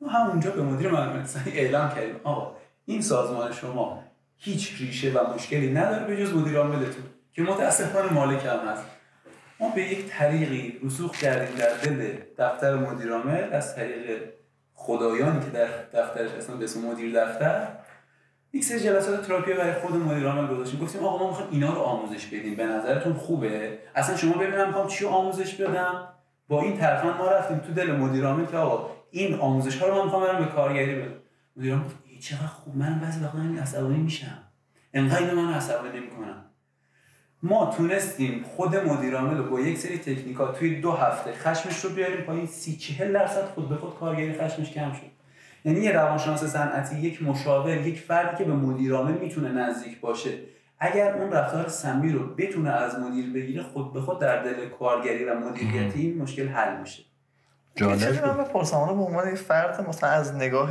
ما 0.00 0.08
همونجا 0.08 0.50
به 0.50 0.62
مدیر 0.62 0.90
معلومات 0.90 1.36
اعلام 1.46 1.88
کردیم. 1.88 2.20
آقا 2.24 2.56
این 2.86 3.02
سازمان 3.02 3.52
شما 3.52 4.04
هیچ 4.36 4.80
ریشه 4.80 5.12
و 5.12 5.34
مشکلی 5.34 5.72
نداره 5.72 6.04
به 6.04 6.16
جز 6.16 6.34
مدیر 6.34 6.58
عاملتون 6.58 7.04
که 7.32 7.42
متاسفانه 7.42 8.12
مالک 8.12 8.46
هم 8.46 8.68
هست. 8.68 8.84
ما 9.60 9.70
به 9.70 9.82
یک 9.82 10.06
طریقی 10.06 10.80
رسوخ 10.84 11.18
کردیم 11.18 11.56
در 11.56 11.76
دل 11.76 12.16
دفتر 12.38 12.74
مدیر 12.74 13.12
عامل 13.12 13.52
از 13.52 13.76
طریق 13.76 14.22
خدایانی 14.74 15.40
که 15.40 15.50
در 15.50 15.68
دفترش 15.92 16.30
اسم 16.30 16.58
به 16.58 16.64
اسم 16.64 16.80
مدیر 16.80 17.24
دفتر. 17.24 17.68
یک 18.52 18.64
سری 18.64 18.80
جلسات 18.80 19.26
تراپی 19.26 19.52
برای 19.52 19.72
خود 19.72 19.96
مدیر 19.96 20.26
عامل 20.26 20.54
گذاشتیم. 20.54 20.80
گفتیم 20.80 21.04
آقا 21.04 21.18
ما 21.18 21.28
می‌خوایم 21.28 21.50
اینا 21.52 21.74
رو 21.74 21.80
آموزش 21.80 22.26
بدیم. 22.26 22.56
به 22.56 22.66
نظرتون 22.66 23.12
خوبه؟ 23.12 23.78
اصلا 23.94 24.16
شما 24.16 24.32
ببینم 24.32 24.66
می‌خوام 24.66 24.88
چی 24.88 25.06
آموزش 25.06 25.54
بدم؟ 25.54 26.08
با 26.48 26.62
این 26.62 26.78
طرفا 26.78 27.16
ما 27.16 27.30
رفتیم 27.30 27.58
تو 27.58 27.72
دل 27.72 27.96
مدیر 27.96 28.24
عامل 28.26 28.46
که 28.46 28.56
آقا 28.56 28.90
این 29.10 29.34
آموزش 29.34 29.82
ها 29.82 29.88
رو 29.88 29.94
من 29.94 30.04
می‌خوام 30.04 30.22
برم 30.22 30.44
به 30.44 30.50
کارگری 30.50 30.94
بدم. 30.94 31.14
مدیر 31.56 31.72
عامل 31.72 31.84
چقدر 32.20 32.46
خوب 32.46 32.76
من 32.76 33.00
بعضی 33.00 33.24
وقتا 33.24 33.38
همین 33.38 33.58
عصبانی 33.58 33.96
میشم. 33.96 34.38
انقدر 34.94 35.34
من 35.34 35.52
عصبانی 35.52 36.00
نمی‌کنم 36.00 36.44
ما 37.42 37.74
تونستیم 37.76 38.44
خود 38.56 38.76
مدیر 38.76 39.16
عامل 39.16 39.36
رو 39.36 39.50
با 39.50 39.60
یک 39.60 39.78
سری 39.78 39.98
تکنیکا 39.98 40.46
توی 40.46 40.80
دو 40.80 40.92
هفته 40.92 41.32
خشمش 41.32 41.84
رو 41.84 41.90
بیاریم 41.90 42.20
پایین. 42.20 42.46
سی 42.46 42.76
چهل 42.76 43.12
درصد 43.12 43.44
خود 43.44 43.68
به 43.68 43.76
خود 43.76 43.98
کارگری 43.98 44.32
خشمش 44.32 44.70
کم 44.70 44.92
شد. 44.92 45.17
یعنی 45.68 45.80
یه 45.80 45.92
روانشناس 45.92 46.44
صنعتی 46.44 46.96
یک 46.96 47.22
مشاور 47.22 47.76
یک 47.76 48.00
فردی 48.00 48.36
که 48.36 48.44
به 48.44 48.52
مدیر 48.52 48.94
عامل 48.94 49.18
می‌تونه 49.18 49.52
نزدیک 49.52 50.00
باشه. 50.00 50.30
اگر 50.78 51.14
اون 51.14 51.32
رفتار 51.32 51.68
سمی 51.68 52.12
رو 52.12 52.34
بتونه 52.34 52.70
از 52.70 52.98
مدیر 52.98 53.32
بگیره 53.32 53.62
خود 53.62 53.92
به 53.92 54.00
خود 54.00 54.20
در 54.20 54.42
دل 54.42 54.68
کارگری 54.68 55.24
و 55.24 55.34
مدیریتی 55.34 56.00
این 56.00 56.22
مشکل 56.22 56.48
حل 56.48 56.80
میشه. 56.80 57.02
جالب 57.76 58.24
من 58.24 58.44
بپرسم 58.44 58.86
به 58.86 59.02
عنوان 59.02 59.34
فرد 59.34 59.88
مثلا 59.88 60.10
از 60.10 60.34
نگاه 60.34 60.70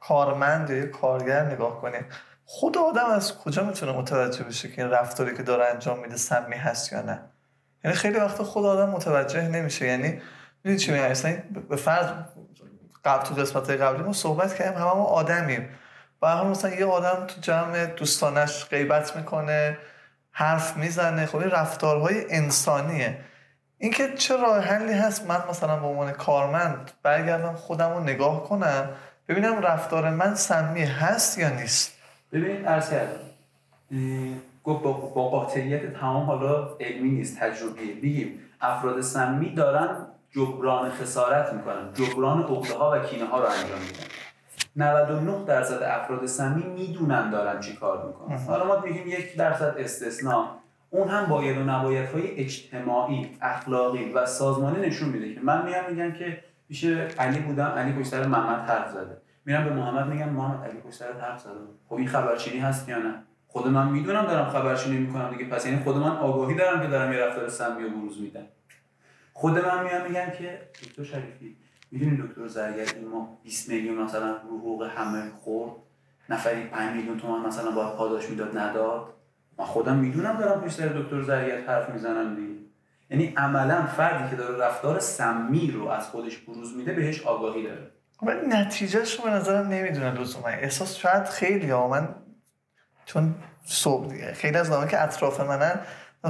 کارمند 0.00 0.70
یا 0.70 0.86
کارگر 0.86 1.44
نگاه 1.44 1.80
کنیم 1.80 2.04
خود 2.44 2.78
آدم 2.78 3.06
از 3.06 3.38
کجا 3.38 3.64
می‌تونه 3.64 3.92
متوجه 3.92 4.44
بشه 4.44 4.68
که 4.68 4.82
این 4.82 4.90
رفتاری 4.90 5.36
که 5.36 5.42
داره 5.42 5.64
انجام 5.64 5.98
میده 5.98 6.16
سمی 6.16 6.56
هست 6.56 6.92
یا 6.92 7.02
نه؟ 7.02 7.20
یعنی 7.84 7.96
خیلی 7.96 8.18
وقت 8.18 8.42
خود 8.42 8.64
آدم 8.64 8.90
متوجه 8.90 9.48
نمیشه. 9.48 9.86
یعنی 9.86 10.20
می‌دونی 10.64 10.78
چی 10.78 10.92
میگم؟ 10.92 11.12
به 11.68 11.76
فرض 11.76 12.06
قبل 13.06 13.24
تو 13.24 13.34
قسمت 13.34 13.70
قبلی 13.70 14.02
ما 14.02 14.12
صحبت 14.12 14.54
کردیم 14.54 14.78
همه 14.78 14.94
ما 14.94 15.04
آدمیم. 15.04 15.68
و 16.22 16.26
هم 16.26 16.46
مثلا 16.46 16.74
یه 16.74 16.86
آدم 16.86 17.26
تو 17.26 17.40
جمع 17.40 17.86
دوستانش 17.86 18.64
غیبت 18.64 19.16
می‌کنه 19.16 19.78
حرف 20.30 20.76
می‌زنه 20.76 21.26
خب 21.26 21.36
این 21.36 21.50
رفتارهای 21.50 22.24
انسانیه. 22.30 23.18
اینکه 23.78 24.14
چه 24.14 24.36
راه 24.36 24.60
حلی 24.60 24.92
هست 24.92 25.26
من 25.26 25.40
مثلا 25.50 25.76
به 25.76 25.86
عنوان 25.86 26.12
کارمند 26.12 26.90
برگردم 27.02 27.54
خودم 27.54 27.92
رو 27.92 28.00
نگاه 28.00 28.44
کنم 28.44 28.88
ببینم 29.28 29.60
رفتار 29.60 30.10
من 30.10 30.34
سمی 30.34 30.82
هست 30.82 31.38
یا 31.38 31.48
نیست. 31.48 31.92
ببینید 32.32 32.66
ارز 32.66 32.90
کردم. 32.90 33.20
گفت 34.64 34.82
با 35.14 35.28
قاطعیت 35.28 36.00
تمام 36.00 36.26
حالا 36.26 36.68
علمی 36.80 37.08
نیست 37.08 37.38
تجربی 37.40 37.94
بگیم 37.94 38.40
افراد 38.60 39.00
سمی 39.00 39.54
دارن 39.54 40.06
جبران 40.36 40.90
خسارت 40.90 41.52
می‌کنن. 41.52 41.92
جبران 41.94 42.42
عقده 42.42 42.74
ها 42.74 42.92
و 42.92 42.98
کینه 42.98 43.24
ها 43.24 43.40
رو 43.40 43.46
انجام 43.46 43.78
میدن. 43.78 44.04
99 44.76 45.44
درصد 45.44 45.82
افراد 45.82 46.26
سمی 46.26 46.62
می‌دونن 46.62 47.30
دارن 47.30 47.60
چی 47.60 47.76
کار 47.76 48.06
می‌کنن. 48.06 48.38
حالا 48.38 48.64
ما 48.64 48.80
میگیم 48.80 49.06
یک 49.06 49.36
درصد 49.36 49.74
استثنا. 49.78 50.48
اون 50.90 51.08
هم 51.08 51.26
باید 51.26 51.58
و 51.58 51.60
نباید 51.60 52.08
های 52.08 52.40
اجتماعی 52.40 53.30
اخلاقی 53.42 54.12
و 54.12 54.26
سازمانی 54.26 54.86
نشون 54.86 55.08
میده 55.08 55.34
که 55.34 55.40
من 55.40 55.64
میام 55.64 55.84
میگم 55.90 56.12
که 56.12 56.44
پیش 56.68 56.84
علی 57.18 57.38
بودم 57.38 57.66
علی 57.66 57.92
پشت 57.92 58.08
سر 58.08 58.26
محمد 58.26 58.70
حرف 58.70 58.90
زده. 58.90 59.16
میرم 59.44 59.64
به 59.64 59.70
محمد 59.70 60.06
میگم 60.06 60.28
محمد 60.28 60.64
علی 60.64 60.78
پشت 60.78 60.94
سر 60.94 61.12
حرف 61.20 61.40
زده. 61.40 61.52
خب 61.88 61.94
این 61.94 62.08
خبرچینی 62.08 62.58
هست 62.58 62.88
یا 62.88 62.98
نه؟ 62.98 63.14
خود 63.48 63.68
من 63.68 63.88
می‌دونم 63.88 64.26
دارم 64.26 64.48
خبرچینی 64.48 64.98
می‌کنم 64.98 65.30
دیگه. 65.30 65.44
پس 65.44 65.66
یعنی 65.66 65.84
خود 65.84 65.96
من 65.96 66.16
آگاهی 66.16 66.54
دارم 66.54 66.82
که 66.82 66.88
دارم 66.88 67.12
یه 67.12 67.18
رفتار 67.18 67.48
سمی 67.48 67.84
و 67.84 67.88
بروز 67.88 68.20
میدم. 68.20 68.46
خود 69.38 69.58
من 69.58 69.84
میام 69.84 70.02
میگم 70.02 70.30
که 70.38 70.60
دکتر 70.82 71.04
شریفی 71.04 71.56
می‌دونی 71.90 72.16
دکتر 72.16 72.46
زرگر 72.46 72.84
ما 73.12 73.38
20 73.42 73.68
میلیون 73.68 74.02
مثلا 74.02 74.36
رو 74.36 74.58
حقوق 74.58 74.82
همه 74.82 75.30
خورد؟ 75.30 75.72
نفری 76.28 76.64
5 76.64 76.96
میلیون 76.96 77.20
تومان 77.20 77.46
مثلا 77.46 77.70
باید 77.70 77.96
پاداش 77.96 78.30
می‌داد 78.30 78.58
نداد؟ 78.58 79.14
من 79.58 79.64
خودم 79.64 79.96
می‌دونم 79.96 80.36
دارم 80.36 80.60
پیش 80.60 80.72
سر 80.72 80.86
دکتر 80.86 81.22
زرگر 81.22 81.60
حرف 81.60 81.90
می‌زنم 81.90 82.36
دیگه. 82.36 82.60
یعنی 83.10 83.34
عملا 83.36 83.86
فردی 83.86 84.30
که 84.30 84.36
داره 84.36 84.64
رفتار 84.64 84.98
سمی 84.98 85.70
رو 85.70 85.88
از 85.88 86.06
خودش 86.06 86.38
بروز 86.38 86.76
میده 86.76 86.92
بهش 86.92 87.22
آگاهی 87.22 87.62
داره. 87.62 87.90
ولی 88.22 88.46
نتیجهش 88.46 89.20
به 89.20 89.30
نظرم 89.30 89.68
نمی‌دونن 89.68 90.14
لزوما 90.14 90.48
احساس 90.48 90.96
شاید 90.96 91.24
خیلی 91.24 91.70
ها 91.70 91.88
من 91.88 92.08
چون 93.04 93.34
صبح 93.64 94.32
خیلی 94.32 94.56
از 94.56 94.70
که 94.88 95.02
اطراف 95.02 95.40
منن 95.40 95.80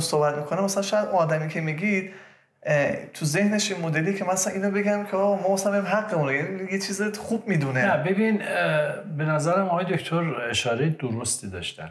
صحبت 0.00 0.38
می‌کنه 0.38 0.60
مثلا 0.60 0.82
شاید 0.82 1.08
آدمی 1.08 1.48
که 1.48 1.60
میگید 1.60 2.14
تو 3.14 3.24
ذهنش 3.24 3.72
این 3.72 3.80
مدلی 3.82 4.14
که 4.14 4.24
مثلا 4.24 4.52
اینو 4.52 4.70
بگم 4.70 5.04
که 5.04 5.16
ما 5.16 5.54
مثلا 5.54 5.82
حقمون 5.82 6.34
یعنی 6.34 6.72
یه 6.72 6.78
چیز 6.78 7.02
خوب 7.18 7.48
می‌دونه. 7.48 7.86
نه 7.86 8.02
ببین 8.02 8.38
به 9.16 9.24
نظرم 9.24 9.66
آقای 9.66 9.84
دکتر 9.84 10.40
اشاره 10.50 10.88
درستی 10.88 11.50
داشتن. 11.50 11.90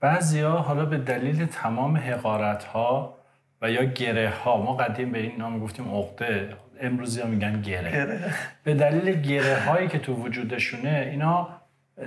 بعضیا 0.00 0.50
حالا 0.50 0.84
به 0.84 0.98
دلیل 0.98 1.46
تمام 1.46 1.96
حقارت 1.96 2.64
ها 2.64 3.18
و 3.62 3.70
یا 3.70 3.84
گره 3.84 4.28
ها 4.28 4.56
ما 4.56 4.74
قدیم 4.76 5.12
به 5.12 5.18
این 5.18 5.32
نام 5.38 5.60
گفتیم 5.60 5.94
عقده 5.94 6.48
امروزی 6.80 7.20
ها 7.20 7.26
میگن 7.28 7.62
گره. 7.62 8.18
به 8.64 8.74
دلیل 8.74 9.20
گره 9.22 9.60
هایی 9.60 9.88
که 9.88 9.98
تو 9.98 10.14
وجودشونه 10.14 11.08
اینا 11.10 11.48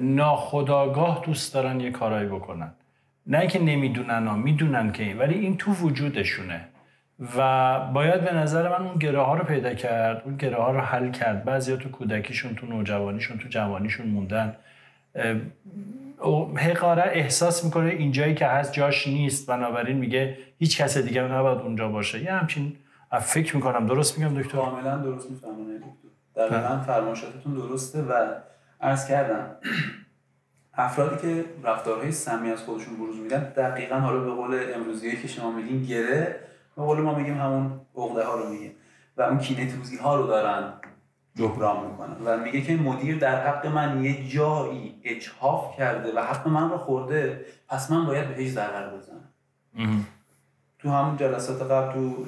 ناخداگاه 0.01 1.24
دوست 1.25 1.53
دارن 1.53 1.79
یه 1.79 1.91
کارایی 1.91 2.27
بکنن. 2.27 2.72
نه 3.27 3.39
اینکه 3.39 3.60
نمی‌دونن 3.60 4.27
ها 4.27 4.36
می‌دونن 4.36 4.91
که 4.91 5.15
ولی 5.20 5.34
این 5.34 5.58
تو 5.58 5.72
وجودشونه. 5.72 6.67
و 7.38 7.80
باید 7.80 8.24
به 8.24 8.34
نظر 8.34 8.70
من 8.70 8.88
اون 8.88 8.98
گره 8.98 9.22
ها 9.22 9.36
رو 9.36 9.44
پیدا 9.44 9.74
کرد 9.74 10.22
اون 10.25 10.38
گره 10.38 10.58
ها 10.58 10.72
رو 10.72 10.80
حل 10.80 11.12
کرد. 11.12 11.44
بعضیا 11.44 11.75
تو 11.75 11.90
کودکیشون 11.90 12.56
تو 12.56 12.66
نوجوانیشون 12.66 13.38
تو 13.38 13.48
جوانیشون 13.48 14.08
موندن. 14.08 14.56
حقاره 16.56 17.04
احساس 17.06 17.66
می‌کنه 17.66 17.90
اینجایی 17.90 18.36
که 18.36 18.48
هست 18.48 18.74
جاش 18.74 19.08
نیست. 19.08 19.48
بنابراین 19.48 19.98
میگه 19.98 20.38
هیچ 20.60 20.82
کس 20.82 20.98
دیگه 20.98 21.22
نباید 21.22 21.58
اونجا 21.58 21.88
باشه. 21.88 22.24
یه 22.24 22.32
همچین 22.32 22.75
فکر 23.22 23.56
می‌کنم. 23.56 23.86
درست 23.86 24.20
میگم 24.20 24.42
دکتر؟ 24.42 24.58
کاملا 24.58 24.98
درست 24.98 25.32
میفهمونه 25.32 25.78
دکتر. 25.78 25.92
دقیقا 26.36 26.80
فرمایشاتتون 26.80 27.54
درسته 27.54 28.01
و 28.01 28.13
عرض 28.82 29.08
کردم 29.08 29.46
افرادی 30.74 31.22
که 31.22 31.46
رفتارهای 31.63 32.12
سمی 32.12 32.51
از 32.51 32.63
خودشون 32.63 32.98
بروز 32.98 33.20
میدن 33.20 33.40
دقیقا 33.40 33.96
حالا 33.96 34.20
به 34.20 34.32
قول 34.32 34.60
امروزی 34.75 35.22
که 35.22 35.28
شما 35.28 35.51
میگین 35.51 35.84
گره 35.84 36.36
به 36.75 36.82
قول 36.82 37.01
ما 37.01 37.16
میگیم 37.16 37.38
همون 37.38 37.82
عقده 37.96 38.25
ها 38.25 38.36
رو 38.36 38.50
میگیم 38.50 38.75
و 39.18 39.22
اون 39.22 39.38
کینه 39.38 39.75
توزی 39.75 39.98
ها 39.98 40.16
رو 40.16 40.28
دارن 40.28 40.74
جبران 41.36 41.88
می‌کنن. 41.88 42.16
و 42.25 42.38
میگه 42.38 42.62
که 42.62 42.75
مدیر 42.75 43.18
در 43.18 43.48
حق 43.48 43.68
من 43.68 44.04
یه 44.04 44.28
جایی 44.28 45.01
اجحاف 45.04 45.78
کرده 45.78 46.16
و 46.16 46.20
حق 46.20 46.48
من 46.48 46.70
رو 46.70 46.78
خورده 46.78 47.46
پس 47.68 47.92
من 47.92 48.06
باید 48.06 48.36
بهش 48.36 48.50
ضرر 48.50 48.98
بزنم. 48.98 49.30
تو 50.80 50.90
همون 50.90 51.18
جلسات 51.18 51.62
قبل 51.62 51.94
تو 51.94 52.25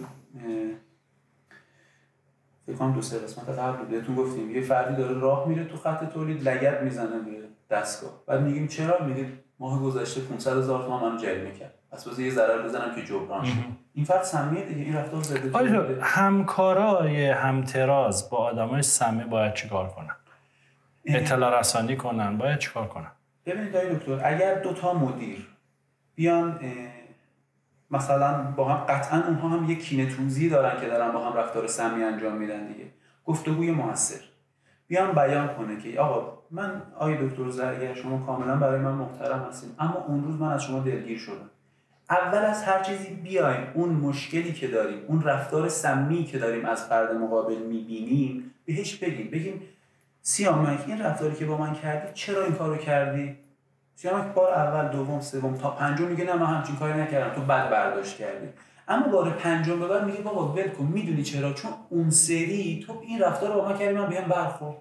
فکر 2.65 2.75
کنم 2.75 2.93
دو 2.93 3.01
سه 3.01 3.19
قسمت 3.19 3.49
قبل 3.49 3.85
بهتون 3.85 4.15
گفتیم. 4.15 4.51
یه 4.51 4.61
فردی 4.61 4.95
داره 4.95 5.19
راه 5.19 5.47
میره 5.47 5.65
تو 5.65 5.77
خط 5.77 6.13
تولید 6.13 6.47
لگد 6.47 6.83
می‌زنه 6.83 7.19
به 7.19 7.47
دستگاه. 7.69 8.11
بعد 8.27 8.41
میگیم 8.41 8.67
چرا؟ 8.67 9.05
میگه 9.05 9.27
ماه 9.63 9.81
گذشته 9.81 10.21
500 10.21 10.57
هزار 10.57 10.83
تومان 10.83 11.11
منو 11.11 11.17
جریمه 11.17 11.51
کرد. 11.51 11.73
پس 11.91 12.07
بذار 12.07 12.19
یه 12.19 12.31
ضرر 12.31 12.61
بزنم 12.63 12.95
که 12.95 13.03
جبران 13.03 13.45
شه. 13.45 13.53
این 13.93 14.05
فرد 14.05 14.23
سمیه 14.23 14.65
دیگه 14.65 14.81
این 14.81 14.95
رفتار 14.95 15.21
زده 15.21 16.01
همکارای 16.01 17.29
همتراز 17.29 18.29
با 18.29 18.37
آدمای 18.37 18.81
سمی 18.81 19.23
باید 19.23 19.53
چیکار 19.53 19.87
کنن؟ 19.87 20.15
اطلاع 21.05 21.59
رسانی 21.59 21.97
کنن 21.97 22.37
باید 22.37 22.59
چیکار 22.59 22.87
کنن؟ 22.87 23.11
ببینید 23.45 23.75
آقای 23.75 23.95
دکتر 23.95 24.21
اگر 24.23 24.59
دو 24.59 24.73
تا 24.73 24.93
مدیر 24.93 25.47
بیان 26.15 26.59
مثلا 27.91 28.53
با 28.55 28.65
هم 28.65 28.85
قطعا 28.85 29.23
اونها 29.27 29.49
هم 29.49 29.71
یک 29.71 29.83
کینه 29.83 30.15
توزی 30.15 30.49
دارن 30.49 30.81
که 30.81 30.87
دارن 30.87 31.11
با 31.11 31.29
هم 31.29 31.37
رفتار 31.37 31.67
سمی 31.67 32.03
انجام 32.03 32.33
میدن 32.33 32.67
دیگه. 32.67 32.85
گفتگوی 33.25 33.71
موثر. 33.71 34.19
بیان 34.87 35.11
بیان 35.11 35.55
کنه 35.55 35.77
که 35.77 35.99
آقا 35.99 36.42
من 36.55 36.81
آقای 36.95 37.27
دکتر 37.27 37.49
زرگر 37.49 37.93
شما 37.93 38.25
کاملا 38.25 38.55
برای 38.55 38.79
من 38.79 38.91
محترم 38.91 39.45
هستیم 39.49 39.75
اما 39.79 40.05
اون 40.07 40.23
روز 40.23 40.35
من 40.35 40.51
از 40.51 40.63
شما 40.63 40.79
دلگیر 40.79 41.17
شدم. 41.17 41.49
اول 42.09 42.37
از 42.37 42.63
هر 42.63 42.83
چیزی 42.83 43.09
بیایم. 43.09 43.67
اون 43.73 43.89
مشکلی 43.89 44.53
که 44.53 44.67
داریم 44.67 44.99
اون 45.07 45.21
رفتار 45.21 45.69
سمی 45.69 46.23
که 46.23 46.39
داریم 46.39 46.65
از 46.65 46.83
فرد 46.83 47.15
مقابل 47.15 47.57
می‌بینیم 47.57 48.51
بهش 48.65 48.95
بگیم. 48.95 49.29
بگیم 49.31 49.61
سیامک 50.21 50.79
این 50.87 51.01
رفتاری 51.01 51.35
که 51.35 51.45
با 51.45 51.57
من 51.57 51.73
کردی 51.73 52.13
چرا 52.13 52.43
این 52.43 52.53
کارو 52.53 52.77
کردی؟ 52.77 53.37
سیامک 53.95 54.33
بار 54.33 54.53
اول 54.53 54.87
دوم 54.87 55.21
سوم 55.21 55.57
تا 55.57 55.69
پنجم 55.69 56.05
میگه 56.05 56.25
نه 56.25 56.33
من 56.33 56.45
همچین 56.45 56.75
کاری 56.75 57.01
نکردم. 57.01 57.35
تو 57.35 57.41
بد 57.41 57.69
برداشت 57.69 58.17
کردی. 58.17 58.47
اما 58.87 59.07
بار 59.07 59.29
پنجم 59.29 59.79
به 59.79 59.87
بعد 59.87 60.03
میگه 60.05 60.21
بابا 60.21 60.53
ول 60.53 60.67
کن 60.67 60.85
می‌دونی 60.85 61.23
چرا؟ 61.23 61.53
چون 61.53 61.71
اون 61.89 62.09
سری 62.09 62.83
تو 62.87 63.01
این 63.01 63.19
رفتار 63.19 63.53
رو 63.53 63.61
با 63.61 63.69
من 63.69 63.77
کردی 63.77 63.93
من 63.93 64.09
بهم 64.09 64.27
برخورد. 64.29 64.77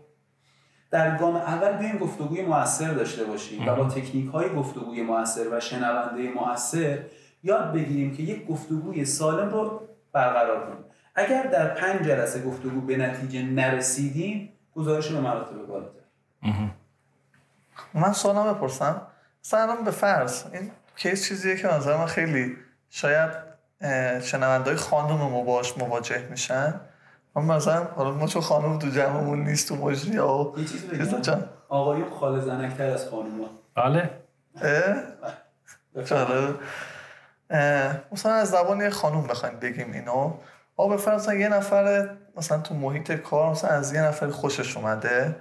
در 0.93 1.17
گام 1.17 1.37
اول 1.37 1.73
بیایم 1.73 1.99
گفتگوی 1.99 2.43
موثر 2.43 2.91
داشته 2.91 3.25
باشیم 3.25 3.69
و 3.69 3.75
با 3.75 3.85
تکنیک 3.85 4.31
های 4.31 4.55
گفتگوی 4.55 5.03
موثر 5.03 5.57
و 5.57 5.61
شنونده 5.61 6.31
موثر 6.31 6.99
یاد 7.43 7.73
بگیریم 7.73 8.17
که 8.17 8.23
یک 8.23 8.47
گفتگوی 8.47 9.05
سالم 9.05 9.51
رو 9.51 9.89
برقرار 10.13 10.67
کنیم. 10.67 10.85
اگر 11.15 11.43
در 11.43 11.75
پنج 11.75 12.03
جلسه 12.07 12.43
گفتگو 12.43 12.81
به 12.81 12.97
نتیجه 12.97 13.43
نرسیدیم 13.43 14.53
گزارش 14.77 15.09
به 15.09 15.21
مراتب 15.21 15.67
بالاتر. 15.67 15.99
من 17.95 18.13
سوالم 18.13 18.55
بپرسم. 18.55 19.07
مثلا 19.45 19.77
به 19.77 19.91
فرض 19.91 20.45
این 20.53 20.71
کیس 20.97 21.29
چیزیه 21.29 21.57
که 21.57 21.75
نظر 21.75 21.97
من 21.97 22.07
خیلی 22.07 22.57
شاید 22.91 23.31
شنونده 24.23 24.71
های 24.71 24.77
خانم 24.77 25.17
ما 25.17 25.63
مواجه 25.79 26.29
میشن. 26.31 26.81
مثلا 27.37 27.85
حالا 27.85 28.11
ما 28.11 28.27
چون 28.27 28.43
خانم 28.43 28.79
تو 28.79 28.89
جمعمون 28.89 29.45
نیست 29.45 29.69
تو 29.69 29.77
مجری 29.77 30.17
ها 30.17 30.55
یه 30.57 30.65
چیزی 30.65 30.87
بگم. 30.87 31.43
آقایون 31.69 32.11
خاله 32.11 32.41
زنکتر 32.41 32.91
از 32.91 33.09
خانم 33.09 33.31
بله. 33.77 34.11
اه؟ 37.51 38.01
مثلا 38.13 38.33
از 38.33 38.51
زبان 38.51 38.81
یه 38.81 38.91
خانوم 38.91 39.27
بخوایم 39.27 39.59
بگیم 39.59 39.93
اینو. 39.93 40.33
آقا 40.77 40.89
به 40.89 40.97
فرض 40.97 41.29
یه 41.29 41.49
نفر 41.49 42.09
مثلا 42.37 42.59
تو 42.59 42.75
محیط 42.75 43.13
کار 43.13 43.51
مثلا 43.51 43.71
از 43.71 43.95
یه 43.95 44.03
نفر 44.03 44.31
خوشش 44.31 44.77
اومده 44.77 45.37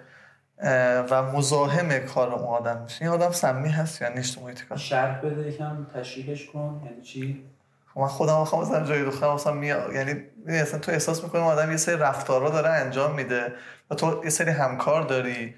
و 1.10 1.24
مزاحم 1.24 2.00
کار 2.00 2.33
اون 2.33 2.43
آدم 2.43 2.81
میشه. 2.81 3.05
این 3.05 3.13
آدم 3.13 3.31
سمی 3.31 3.69
هست 3.69 4.01
یا 4.01 4.10
نیست 4.10 4.36
تو 4.36 4.41
محیط 4.41 4.63
کار؟ 4.63 4.77
شرط 4.77 5.21
بده 5.21 5.48
یکم 5.48 5.86
تشریحش 5.95 6.45
کن. 6.45 6.81
یعنی 6.86 7.01
چی؟ 7.01 7.50
من 7.95 8.07
خودم 8.07 8.39
می‌خوام 8.39 8.62
مثلا 8.62 8.86
جای 8.86 9.03
دخترم 9.03 9.33
مثلا 9.33 9.53
می 9.53 9.67
یعنی 9.67 10.24
اصلا 10.48 10.79
تو 10.79 10.91
احساس 10.91 11.24
می‌کنی 11.24 11.41
آدم 11.41 11.71
یه 11.71 11.77
سری 11.77 11.95
رفتارا 11.95 12.50
داره 12.50 12.69
انجام 12.69 13.15
میده 13.15 13.53
و 13.91 13.95
تو 13.95 14.21
یه 14.24 14.29
سری 14.29 14.51
همکار 14.51 15.01
داری 15.01 15.55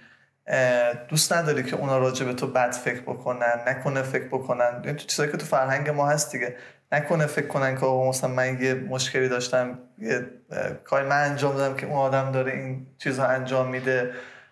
دوست 1.07 1.33
نداری 1.33 1.63
که 1.63 1.75
اونا 1.75 1.97
راجع 1.97 2.25
به 2.25 2.33
تو 2.33 2.47
بد 2.47 2.71
فکر 2.71 3.01
بکنن 3.01 3.59
نکنه 3.67 4.01
فکر 4.01 4.27
بکنن. 4.27 4.81
این 4.85 4.95
تو 4.95 5.05
چیزایی 5.05 5.31
که 5.31 5.37
تو 5.37 5.45
فرهنگ 5.45 5.89
ما 5.89 6.07
هست 6.07 6.31
دیگه. 6.31 6.55
نکنه 6.91 7.25
فکر 7.25 7.47
کنن 7.47 7.77
که 7.77 7.85
مثلا 7.85 8.29
من 8.29 8.61
یه 8.61 8.73
مشکلی 8.73 9.29
داشتم 9.29 9.79
یه 9.99 10.25
کاری 10.83 11.07
من 11.07 11.23
انجام 11.23 11.55
دادم 11.55 11.75
که 11.75 11.85
اون 11.85 11.95
آدم 11.95 12.31
داره 12.31 12.51
این 12.51 12.87
چیزها 12.97 13.25
انجام 13.25 13.67
میده 13.67 14.11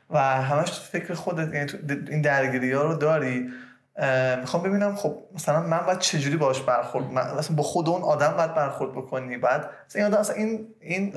و 0.09 0.19
همش 0.19 0.69
تو 0.69 0.81
فکر 0.81 1.13
خودت 1.13 1.53
یعنی 1.53 1.71
این 2.09 2.21
درگیری 2.21 2.71
ها 2.71 2.83
رو 2.83 2.93
داری. 2.93 3.49
می‌خوام 4.39 4.63
ببینم 4.63 4.95
خب 4.95 5.17
مثلا 5.35 5.61
من 5.61 5.77
باید 5.77 5.99
چجوری 5.99 6.37
باش 6.37 6.61
برخورد 6.61 7.05
مثلا 7.05 7.55
با 7.55 7.63
خود 7.63 7.89
اون 7.89 8.01
آدم 8.01 8.33
باید 8.37 8.53
برخورد 8.53 8.91
بکنی؟ 8.91 9.37
بعد 9.37 9.69
این 9.95 10.05
آدم 10.05 10.19
مثلا 10.19 10.35
این 10.35 10.67
این 10.79 11.13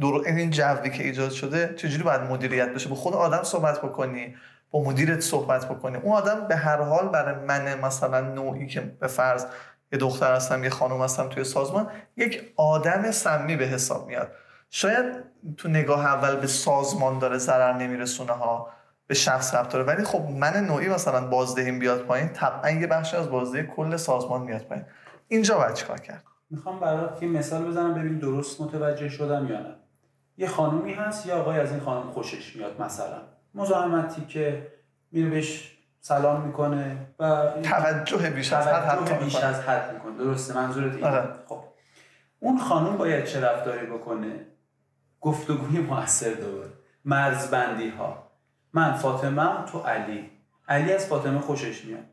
دور 0.00 0.22
این 0.26 0.50
جوی 0.50 0.90
که 0.90 1.04
ایجاد 1.04 1.30
شده 1.30 1.74
چجوری 1.76 2.02
باید 2.02 2.20
مدیریت 2.20 2.68
بشه؟ 2.68 2.88
با 2.88 2.94
خود 2.94 3.14
آدم 3.14 3.42
صحبت 3.42 3.78
بکنی 3.78 4.34
با 4.70 4.82
مدیرت 4.82 5.20
صحبت 5.20 5.68
بکنی. 5.68 5.96
اون 5.96 6.12
آدم 6.12 6.48
به 6.48 6.56
هر 6.56 6.82
حال 6.82 7.08
برای 7.08 7.34
من 7.34 7.80
مثلا 7.80 8.20
نوعی 8.20 8.66
که 8.66 8.80
به 8.80 9.06
فرض 9.06 9.46
یه 9.92 9.98
دختر 9.98 10.34
هستم 10.34 10.64
یه 10.64 10.70
خانم 10.70 11.02
هستم 11.02 11.28
توی 11.28 11.44
سازمان 11.44 11.90
یک 12.16 12.52
آدم 12.56 13.10
سمی 13.10 13.56
به 13.56 13.64
حساب 13.64 14.06
میاد. 14.06 14.32
شاید 14.70 15.04
تو 15.56 15.68
نگاه 15.68 16.06
اول 16.06 16.36
به 16.36 16.46
سازمان 16.46 17.18
داره 17.18 17.38
ضرر 17.38 17.72
نمیرسونه 17.72 18.32
ها. 18.32 18.68
به 19.12 19.16
شخص 19.16 19.54
رفت 19.54 19.72
داره. 19.72 19.84
ولی 19.84 20.04
خب 20.04 20.20
من 20.30 20.56
نوعی 20.56 20.88
مثلا 20.88 21.26
بازدهیم 21.26 21.78
بیاد 21.78 22.02
پایین 22.02 22.28
طبعا 22.28 22.70
یه 22.70 22.86
بخشی 22.86 23.16
از 23.16 23.30
بازدهی 23.30 23.66
کل 23.76 23.96
سازمان 23.96 24.42
میاد 24.42 24.62
پایین. 24.62 24.84
اینجا 25.28 25.56
باید 25.56 25.74
چیکار 25.74 26.00
کرد؟ 26.00 26.24
می‌خوام 26.50 26.80
برات 26.80 27.22
یه 27.22 27.28
مثال 27.28 27.64
بزنم 27.64 27.94
ببین 27.94 28.18
درست 28.18 28.60
متوجه 28.60 29.08
شدم 29.08 29.46
یا 29.46 29.60
نه. 29.60 29.74
یه 30.36 30.48
خانومی 30.48 30.92
هست 30.92 31.26
یا 31.26 31.40
آقای 31.40 31.60
از 31.60 31.70
این 31.70 31.80
خانم 31.80 32.10
خوشش 32.10 32.56
میاد 32.56 32.82
مثلا. 32.82 33.22
مزاحمتی 33.54 34.26
که 34.26 34.66
میره 35.12 35.30
بهش 35.30 35.78
سلام 36.00 36.40
می‌کنه 36.46 36.96
و 37.18 37.50
توجه 37.62 38.30
بیش 38.30 38.52
از 38.52 38.66
حد 38.66 38.96
توجه 38.96 39.24
بیش 39.24 39.36
از 39.36 39.60
حد 39.60 39.94
می‌کنه. 39.94 40.18
درسته 40.18 40.54
منظورت 40.54 40.94
اینه. 40.94 41.06
آره. 41.06 41.28
خب. 41.46 41.64
اون 42.40 42.58
خانم 42.58 42.96
باید 42.96 43.24
چه 43.24 43.40
رفتاری 43.40 43.86
بکنه؟ 43.86 44.46
گفتگوی 45.20 45.80
موثر 45.80 46.34
داره 46.34 46.68
مرزبندی 47.04 47.88
ها 47.88 48.31
من 48.72 48.92
فاطمه 48.92 49.64
تو 49.72 49.78
علی. 49.78 50.30
علی 50.68 50.92
از 50.92 51.06
فاطمه 51.06 51.38
خوشش 51.38 51.84
میاد. 51.84 52.04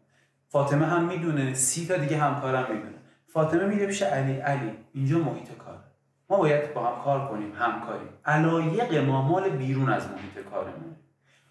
فاطمه 0.47 0.85
هم 0.85 1.03
می‌دونه 1.03 1.53
سی 1.53 1.87
تا 1.87 1.97
دیگه 1.97 2.17
همکارم 2.17 2.73
می‌دونه. 2.73 2.95
فاطمه 3.27 3.65
میره 3.65 3.85
پیش 3.85 4.01
علی. 4.01 4.33
علی 4.39 4.71
اینجا 4.93 5.17
محیط 5.17 5.57
کار 5.57 5.77
ما 6.29 6.37
باید 6.37 6.73
با 6.73 6.87
هم 6.87 7.03
کار 7.03 7.27
کنیم 7.27 7.53
همکاری 7.55 8.09
علایق 8.25 8.95
ما 8.95 9.21
مال 9.21 9.49
بیرون 9.49 9.89
از 9.89 10.07
محیط 10.07 10.45
کارمون 10.51 10.95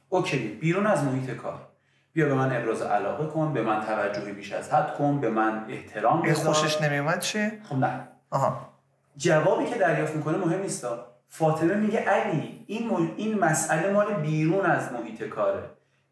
اوکی 0.08 0.48
بیرون 0.48 0.86
از 0.86 1.04
محیط 1.04 1.30
کار. 1.30 1.68
بیا 2.12 2.26
به 2.26 2.34
من 2.34 2.56
ابراز 2.56 2.82
علاقه 2.82 3.26
کن 3.26 3.52
به 3.52 3.62
من 3.62 3.80
توجهی 3.86 4.32
بیش 4.32 4.52
از 4.52 4.72
حد 4.72 4.94
کن 4.94 5.20
به 5.20 5.30
من 5.30 5.64
احترام 5.68 6.22
بذار. 6.22 6.54
خوشش 6.54 6.82
نمیومد 6.82 7.20
چی؟ 7.20 7.50
خب 7.62 7.76
نه. 7.76 8.08
آها. 8.30 8.68
جوابی 9.16 9.64
که 9.64 9.78
دریافت 9.78 10.16
می‌کنه 10.16 10.38
مهم 10.38 10.60
نیست 10.60 10.86
فاطمه 11.28 11.74
میگه 11.74 11.98
علی 11.98 12.64
این, 12.66 13.10
این 13.16 13.38
مسئله 13.38 13.92
مال 13.92 14.14
بیرون 14.14 14.66
از 14.66 14.92
محیط 14.92 15.22
کاره. 15.22 15.62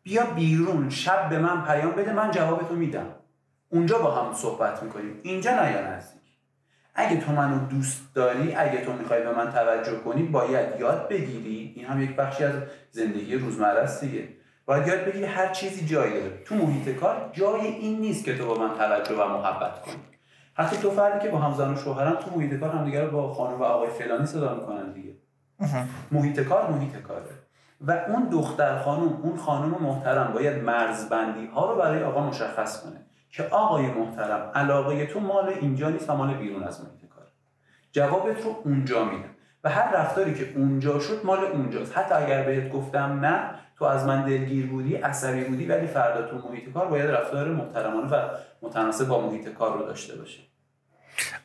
بیا 0.03 0.27
بیرون 0.27 0.91
شب 0.91 1.29
به 1.29 1.39
من 1.39 1.65
پیام 1.65 1.93
بده 1.93 2.13
من 2.13 2.31
جوابتو 2.31 2.75
میدم. 2.75 3.07
اونجا 3.69 3.99
با 3.99 4.11
هم 4.11 4.35
صحبت 4.35 4.83
می‌کنیم. 4.83 5.21
اینجا 5.23 5.51
نیا 5.51 5.89
نزدیک؟ 5.89 6.23
اگه 6.95 7.21
تو 7.21 7.33
منو 7.33 7.67
دوست 7.67 8.15
داری 8.15 8.55
اگه 8.55 8.85
تو 8.85 8.93
می‌خوای 8.93 9.23
به 9.23 9.33
من 9.33 9.53
توجه 9.53 9.99
کنی 9.99 10.23
باید 10.23 10.81
یاد 10.81 11.09
بگیری. 11.09 11.73
این 11.77 11.87
هم 11.87 12.03
یک 12.03 12.17
بخشی 12.17 12.45
از 12.45 12.55
زندگی 12.91 13.35
روزمره 13.35 13.81
است 13.81 14.05
دیگه. 14.05 14.29
باید 14.67 14.87
یاد 14.87 15.05
بگیری 15.05 15.25
هر 15.25 15.49
چیزی 15.49 15.87
جایی 15.87 16.21
داره. 16.21 16.43
تو 16.45 16.55
محیط 16.55 16.97
کار 16.97 17.31
جای 17.33 17.61
این 17.61 18.01
نیست 18.01 18.25
که 18.25 18.39
تو 18.39 18.47
با 18.47 18.69
من 18.69 18.79
توجه 18.79 19.15
و 19.15 19.29
محبت 19.29 19.83
کنی. 19.83 20.16
حتی 20.57 20.77
تو 20.77 20.91
فردی 20.91 21.27
که 21.27 21.29
با 21.29 21.39
همزن 21.39 21.73
و 21.73 21.77
شوهرن 21.77 22.17
تو 22.17 22.37
محیط 22.37 22.55
کار 22.55 22.71
همدیگه 22.71 23.01
رو 23.01 23.11
با 23.11 23.35
خانم 23.35 23.61
و 23.61 23.65
آقای 23.65 23.89
فلانی 23.89 24.27
صدا 24.27 24.55
می‌کنن 24.55 24.93
دیگه. 24.93 25.15
محیط 26.13 26.41
کار 26.41 26.71
محیط 26.71 26.97
کاره. 26.97 27.31
و 27.81 27.93
اون 28.09 28.29
دختر 28.29 28.79
خانم 28.79 29.19
اون 29.23 29.37
خانم 29.37 29.77
محترم 29.81 30.33
باید 30.33 30.65
مرزبندی 30.65 31.47
ها 31.47 31.73
رو 31.73 31.79
برای 31.79 32.03
آقا 32.03 32.27
مشخص 32.27 32.83
کنه 32.83 33.07
که 33.31 33.43
آقای 33.43 33.87
محترم 33.87 34.51
علاقه 34.55 35.07
تو 35.07 35.21
مال 35.21 35.49
اینجا 35.49 35.91
نیست 35.91 36.11
و 36.11 36.17
مال 36.17 36.35
بیرون 36.35 36.63
از 36.63 36.85
محیط 36.85 37.09
کار. 37.11 37.25
جوابت 37.93 38.45
رو 38.45 38.57
اونجا 38.65 39.05
میدم. 39.05 39.31
و 39.65 39.71
هر 39.71 39.93
رفتاری 39.93 40.35
که 40.35 40.53
اونجا 40.57 40.99
شد 40.99 41.21
مال 41.25 41.45
اونجاست. 41.45 41.99
حتی 41.99 42.15
اگر 42.15 42.43
بهت 42.43 42.73
گفتم 42.73 43.19
نه 43.25 43.51
تو 43.79 43.85
از 43.85 44.07
من 44.07 44.25
دلگیر 44.25 44.67
بودی 44.67 44.95
عصبی 44.95 45.45
بودی 45.45 45.67
ولی 45.67 45.87
فردا 45.87 46.23
تو 46.23 46.49
محیط 46.49 46.73
کار 46.73 46.87
باید 46.87 47.11
رفتار 47.11 47.49
محترمانه 47.49 48.09
و 48.09 48.29
متناسب 48.63 49.09
با 49.09 49.27
محیط 49.27 49.49
کار 49.49 49.79
رو 49.79 49.87
داشته 49.87 50.17
باشه 50.17 50.41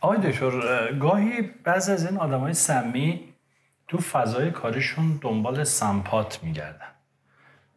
آقای 0.01 0.31
دکتر 0.31 0.93
گاهی 0.93 1.41
بعضی 1.63 1.91
از 1.91 2.05
این 2.05 2.17
آدمای 2.17 2.53
سمی 2.53 3.33
تو 3.87 3.97
فضای 3.97 4.51
کارشون 4.51 5.19
دنبال 5.21 5.63
سمپات 5.63 6.43
میگردن 6.43 6.87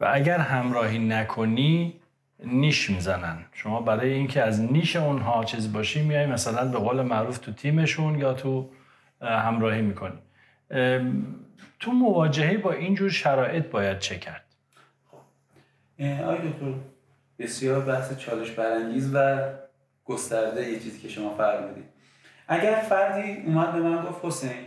و 0.00 0.10
اگر 0.12 0.38
همراهی 0.38 0.98
نکنی 0.98 2.00
نیش 2.44 2.90
می‌زنن. 2.90 3.36
شما 3.52 3.80
برای 3.80 4.12
اینکه 4.12 4.42
از 4.42 4.60
نیش 4.60 4.96
اونها 4.96 5.44
چیز 5.44 5.72
باشی 5.72 6.02
میای 6.02 6.26
مثلا 6.26 6.68
به 6.68 6.78
قول 6.78 7.02
معروف 7.02 7.38
تو 7.38 7.52
تیمشون 7.52 8.18
یا 8.18 8.34
تو 8.34 8.68
همراهی 9.20 9.82
می‌کنی. 9.82 10.18
تو 11.80 11.92
مواجهه 11.92 12.56
با 12.56 12.72
اینجور 12.72 13.10
شرایط 13.10 13.66
باید 13.66 13.98
چه 13.98 14.18
کرد؟ 14.18 14.44
آقای 16.00 16.36
دکتر 16.36 16.74
بسیار 17.38 17.80
بحث 17.80 18.16
چالش 18.18 18.50
برانگیز 18.50 19.10
و 19.14 19.38
گسترده 20.04 20.70
یه 20.70 20.80
چیزی 20.80 20.98
که 21.00 21.08
شما 21.08 21.34
فرمودید. 21.34 21.84
اگر 22.48 22.74
فردی 22.74 23.42
اومد 23.46 23.72
به 23.72 23.80
من 23.80 24.04
گفت 24.04 24.24
حسین 24.24 24.64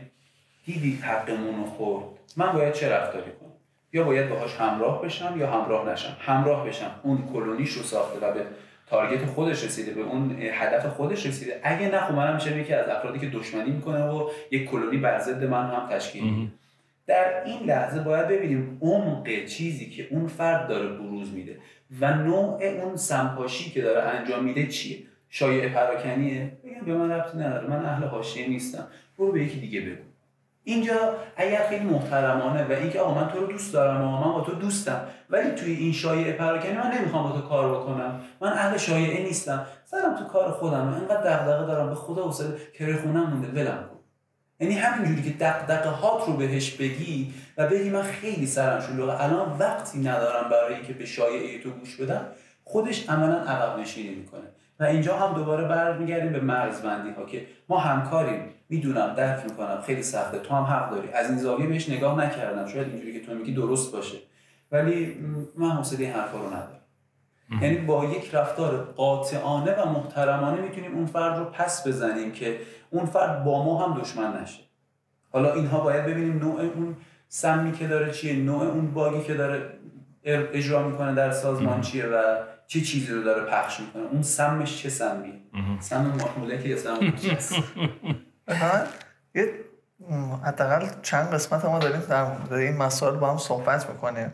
دیدی 0.66 0.96
حقمون 0.96 1.66
خورد 1.66 2.06
من 2.38 2.52
باید 2.52 2.74
چه 2.74 2.90
رفتاری 2.90 3.32
کنم؟ 3.32 3.52
یا 3.94 4.04
باید 4.04 4.30
باهاش 4.30 4.56
همراه 4.56 5.02
بشم 5.02 5.36
یا 5.38 5.52
همراه 5.52 5.90
نشم؟ 5.90 6.18
همراه 6.20 6.68
بشم 6.68 6.92
اون 7.04 7.30
کلونیش 7.34 7.72
رو 7.72 7.84
ساخته 7.84 8.20
و 8.20 8.34
به 8.34 8.46
تارگت 8.88 9.26
خودش 9.26 9.64
رسیده 9.64 9.92
به 9.92 10.02
اون 10.02 10.38
هدف 10.52 10.86
خودش 10.86 11.26
رسیده. 11.26 11.62
اگه 11.64 11.90
نه 11.90 12.00
خب 12.00 12.14
منم 12.14 12.36
میشه 12.36 12.58
یکی 12.58 12.74
از 12.74 12.90
افرادی 12.90 13.20
که 13.20 13.30
دشمنی 13.30 13.72
می‌کنه 13.72 14.04
و 14.04 14.30
یک 14.52 14.70
کلونی 14.70 14.98
بر 14.98 15.20
ضد 15.20 15.44
من 15.44 15.70
هم 15.70 15.88
تشکیل 15.90 16.50
در 17.08 17.44
این 17.46 17.64
لحظه 17.64 18.00
باید 18.00 18.28
ببینیم 18.28 18.78
عمق 18.82 19.46
چیزی 19.46 19.90
که 19.90 20.08
اون 20.12 20.28
فرد 20.28 20.68
داره 20.68 20.88
بروز 20.88 21.34
میده 21.34 21.60
و 22.02 22.14
نوع 22.14 22.64
اون 22.64 22.96
سمپاشی 22.96 23.72
که 23.72 23.82
داره 23.82 24.02
انجام 24.02 24.44
میده 24.44 24.68
چیه؟ 24.68 24.98
شایع 25.30 25.70
پراکنیه؟ 25.70 26.52
بگم 26.66 26.86
به 26.86 26.94
من 26.94 27.12
ربطی 27.12 27.38
نداره. 27.38 27.68
من 27.68 27.86
اهل 27.86 28.04
حاشیه 28.04 28.48
نیستم. 28.48 28.88
برو 29.18 29.32
به 29.32 29.44
یکی 29.44 29.60
دیگه 29.60 29.82
بگو. 29.82 30.02
اینجا 30.64 31.16
اگر 31.36 31.68
خیلی 31.70 31.86
محترمانه 31.86 32.64
و 32.64 32.72
اینکه 32.72 33.00
آقا 33.00 33.22
من 33.22 33.30
تو 33.30 33.40
رو 33.40 33.48
دوست 33.48 33.74
دارم 33.74 34.02
و 34.02 34.18
من 34.18 34.34
با 34.34 34.42
تو 34.42 34.52
دوستم 34.52 35.02
ولی 35.30 35.52
توی 35.52 35.74
این 35.74 35.94
شایعه 35.94 36.34
پراکنی 36.34 36.74
من 36.74 36.92
نمی‌خوام 36.92 37.30
با 37.30 37.42
تو 37.42 37.48
کار 37.48 37.80
بکنم. 37.80 38.22
من 38.42 38.48
اهل 38.48 38.78
شایعه 38.78 39.24
نیستم. 39.24 39.66
سرم 39.86 40.16
تو 40.16 40.24
کار 40.24 40.52
خودم. 40.52 40.94
اینقدر 40.94 41.22
دغدغه 41.22 41.66
دارم. 41.66 41.90
به 41.90 41.96
خدا 41.96 42.24
حوصله. 42.24 42.58
کره 42.74 43.02
خونم 43.02 43.30
مونده. 43.30 43.62
ولم 43.62 43.90
یعنی 44.60 44.74
همینجوری 44.74 45.32
که 45.32 45.38
دغدغه 45.38 45.90
هات 45.90 46.28
رو 46.28 46.34
بهش 46.34 46.72
بگی 46.72 47.34
و 47.58 47.68
بگی 47.68 47.90
من 47.90 48.02
خیلی 48.02 48.46
سرم 48.46 48.82
شلوغه. 48.82 49.24
الان 49.24 49.58
وقتی 49.60 50.00
ندارم 50.00 50.50
برای 50.50 50.74
اینکه 50.74 50.94
به 50.94 51.06
شایعه 51.06 51.64
تو 51.64 51.70
گوش 51.70 51.96
بدم 51.96 52.26
خودش 52.64 53.10
عملا 53.10 53.36
عقب 53.36 53.80
نشینی 53.80 54.16
می‌کنه. 54.16 54.48
و 54.80 54.84
اینجا 54.84 55.18
هم 55.18 55.34
دوباره 55.34 55.68
برمیگردیم 55.68 56.32
به 56.32 56.40
مرزبندی 56.40 57.12
ها 57.12 57.26
که 57.26 57.46
ما 57.70 57.78
همکاریم. 57.78 58.42
می‌دونم 58.70 59.14
درک 59.14 59.44
می‌کنم. 59.44 59.82
خیلی 59.86 60.04
سخته. 60.04 60.40
تو 60.40 60.56
هم 60.56 60.64
حق 60.64 60.92
داری. 60.92 61.10
از 61.10 61.30
این 61.30 61.40
زاویه 61.40 61.68
بهش 61.68 61.90
نگاه 61.90 62.26
نکردم. 62.26 62.68
شاید 62.68 62.88
اینجوری 62.88 63.20
که 63.20 63.26
تو 63.26 63.34
میگی 63.34 63.54
درست 63.54 63.92
باشه. 63.92 64.18
ولی 64.72 65.18
من 65.56 65.70
حوصله 65.70 66.00
این 66.00 66.14
حرفا 66.14 66.38
رو 66.38 66.48
ندارم. 66.48 66.82
یعنی 67.62 67.78
با 67.78 68.06
یک 68.06 68.36
رفتار 68.36 68.84
قاطعانه 68.84 69.72
و 69.72 69.86
محترمانه 69.86 70.62
می‌تونیم 70.62 70.96
اون 70.96 71.06
فرد 71.06 71.38
رو 71.38 71.46
پس 71.46 71.88
بزنیم 71.88 72.32
که 72.32 72.60
اون 72.90 73.06
فرد 73.06 73.44
با 73.44 73.64
ما 73.64 73.86
هم 73.86 74.02
دشمن 74.02 74.42
نشه. 74.42 74.64
حالا 75.32 75.54
اینها 75.54 75.80
باید 75.80 76.06
ببینیم 76.06 76.38
نوع 76.38 76.62
اون 76.62 76.96
سمی 77.28 77.72
که 77.72 77.88
داره 77.88 78.12
چیه 78.12 78.36
نوع 78.36 78.64
اون 78.64 78.94
باگی 78.94 79.24
که 79.24 79.34
داره 79.34 79.70
اجرا 80.24 80.88
می‌کنه 80.88 81.16
در 81.16 81.32
سازمان 81.32 81.82
چیه 81.82 82.06
و 82.06 82.38
چه 82.68 82.82
چیزی 82.82 83.14
رو 83.14 83.24
داره 83.24 83.46
پخش 83.46 83.80
می‌کنه. 83.80 84.04
اون 84.04 84.22
سمش 84.22 84.82
چه 84.82 84.90
سمی 84.90 85.34
سم 85.80 86.02
محموله 86.02 86.64
که 86.64 86.76
سم 86.76 87.14
یه 89.36 89.54
حداقل 90.46 90.88
چند 91.02 91.34
قسمت 91.34 91.66
ما 91.66 91.80
داریم 91.80 92.00
در 92.50 92.56
این 92.56 92.78
مسائل 92.78 93.16
با 93.16 93.32
هم 93.32 93.38
صحبت 93.38 93.90
می‌کنیم. 93.90 94.34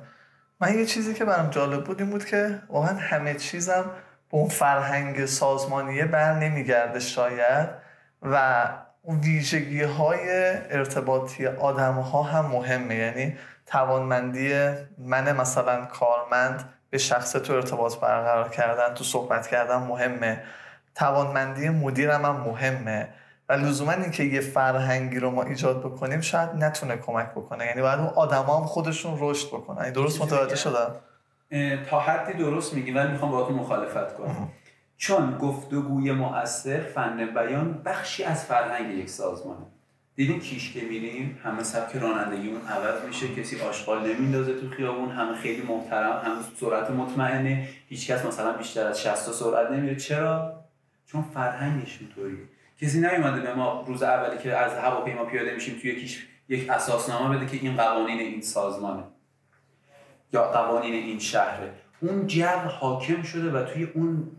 من 0.61 0.79
یه 0.79 0.85
چیزی 0.85 1.13
که 1.13 1.25
برام 1.25 1.49
جالب 1.49 1.83
بود 1.83 2.01
این 2.01 2.09
بود 2.09 2.25
که 2.25 2.61
واقعا 2.69 2.97
همه 2.97 3.33
چیزم 3.33 3.85
به 4.31 4.37
اون 4.37 4.49
فرهنگ 4.49 5.25
سازمانیه 5.25 6.05
بر 6.05 6.39
نمیگرده 6.39 6.99
شاید. 6.99 7.82
و 8.23 8.67
ویژگی 9.05 9.81
های 9.81 10.29
ارتباطی 10.69 11.47
آدم 11.47 11.93
ها 11.93 12.23
هم 12.23 12.45
مهمه. 12.45 12.95
یعنی 12.95 13.38
توانمندی 13.65 14.53
من 14.97 15.31
مثلا 15.31 15.86
کارمند 15.86 16.69
به 16.89 16.97
شخص 16.97 17.31
تو 17.31 17.53
ارتباط 17.53 17.95
برقرار 17.95 18.49
کردن 18.49 18.93
تو 18.93 19.03
صحبت 19.03 19.47
کردن 19.47 19.77
مهمه. 19.77 20.43
توانمندی 20.95 21.69
مدیرم 21.69 22.25
هم 22.25 22.36
مهمه. 22.36 23.09
و 23.49 23.53
لزوما 23.53 23.91
اینکه 23.91 24.23
یه 24.23 24.41
فرهنگی 24.41 25.19
رو 25.19 25.31
ما 25.31 25.43
ایجاد 25.43 25.79
بکنیم 25.79 26.21
شاید 26.21 26.49
نتونه 26.49 26.97
کمک 26.97 27.31
بکنه. 27.31 27.65
یعنی 27.65 27.81
باید 27.81 27.99
اون 27.99 28.07
آدما 28.07 28.57
هم 28.59 28.65
خودشون 28.65 29.17
رشد 29.19 29.47
بکنن. 29.47 29.91
درست 29.91 30.21
متوجه 30.21 30.55
شدم؟ 30.55 30.95
تا 31.89 31.99
حدی 31.99 32.33
درست 32.33 32.73
میگی 32.73 32.91
ولی 32.91 33.12
می‌خوام 33.12 33.31
باهاتون 33.31 33.55
مخالفت 33.55 34.13
کنم. 34.13 34.49
چون 34.97 35.38
گفتگوی 35.38 36.12
مؤثر 36.12 36.79
فن 36.79 37.34
بیان 37.34 37.82
بخشی 37.86 38.23
از 38.23 38.45
فرهنگ 38.45 38.97
یک 38.97 39.10
سازمانه 39.10 39.65
دیدین 40.15 40.39
کیش 40.39 40.73
که 40.73 40.82
میریم 40.82 41.39
همه 41.43 41.63
سبک 41.63 41.95
رانندگیمون 41.95 42.62
عوض 42.62 43.06
میشه 43.08 43.36
کسی 43.36 43.62
آشغال 43.62 44.13
نمیندازه 44.13 44.60
تو 44.60 44.69
خیابون 44.69 45.10
همه 45.10 45.36
خیلی 45.36 45.62
محترم 45.62 46.21
همه 46.25 46.36
سرعت 46.60 46.91
مطمئنه 46.91 47.67
هیچکس 47.88 48.25
مثلا 48.25 48.53
بیشتر 48.53 48.88
از 48.88 49.01
60 49.01 49.15
سرعت 49.15 49.71
نمیره. 49.71 49.95
چرا؟ 49.95 50.63
چون 51.06 51.21
فرهنگش 51.34 51.97
اینطوریه. 52.01 52.43
کسی 52.82 52.99
نیومده 52.99 53.41
به 53.41 53.53
ما 53.53 53.84
روز 53.88 54.03
اولی 54.03 54.38
که 54.38 54.58
از 54.58 54.73
هواپیما 54.73 55.25
پیاده 55.25 55.53
میشیم 55.53 55.79
توی 55.79 55.91
یکیش 55.91 56.27
یک 56.49 56.69
اساسنامه 56.69 57.38
بده 57.38 57.45
که 57.45 57.58
این 57.58 57.77
قوانین 57.77 58.19
این 58.19 58.41
سازمانه. 58.41 59.03
یا 60.34 60.51
قوانین 60.51 60.93
این 60.93 61.19
شهره. 61.19 61.73
اون 62.01 62.27
جو 62.27 62.45
حاکم 62.79 63.21
شده 63.23 63.51
و 63.51 63.63
توی 63.63 63.84
اون 63.84 64.32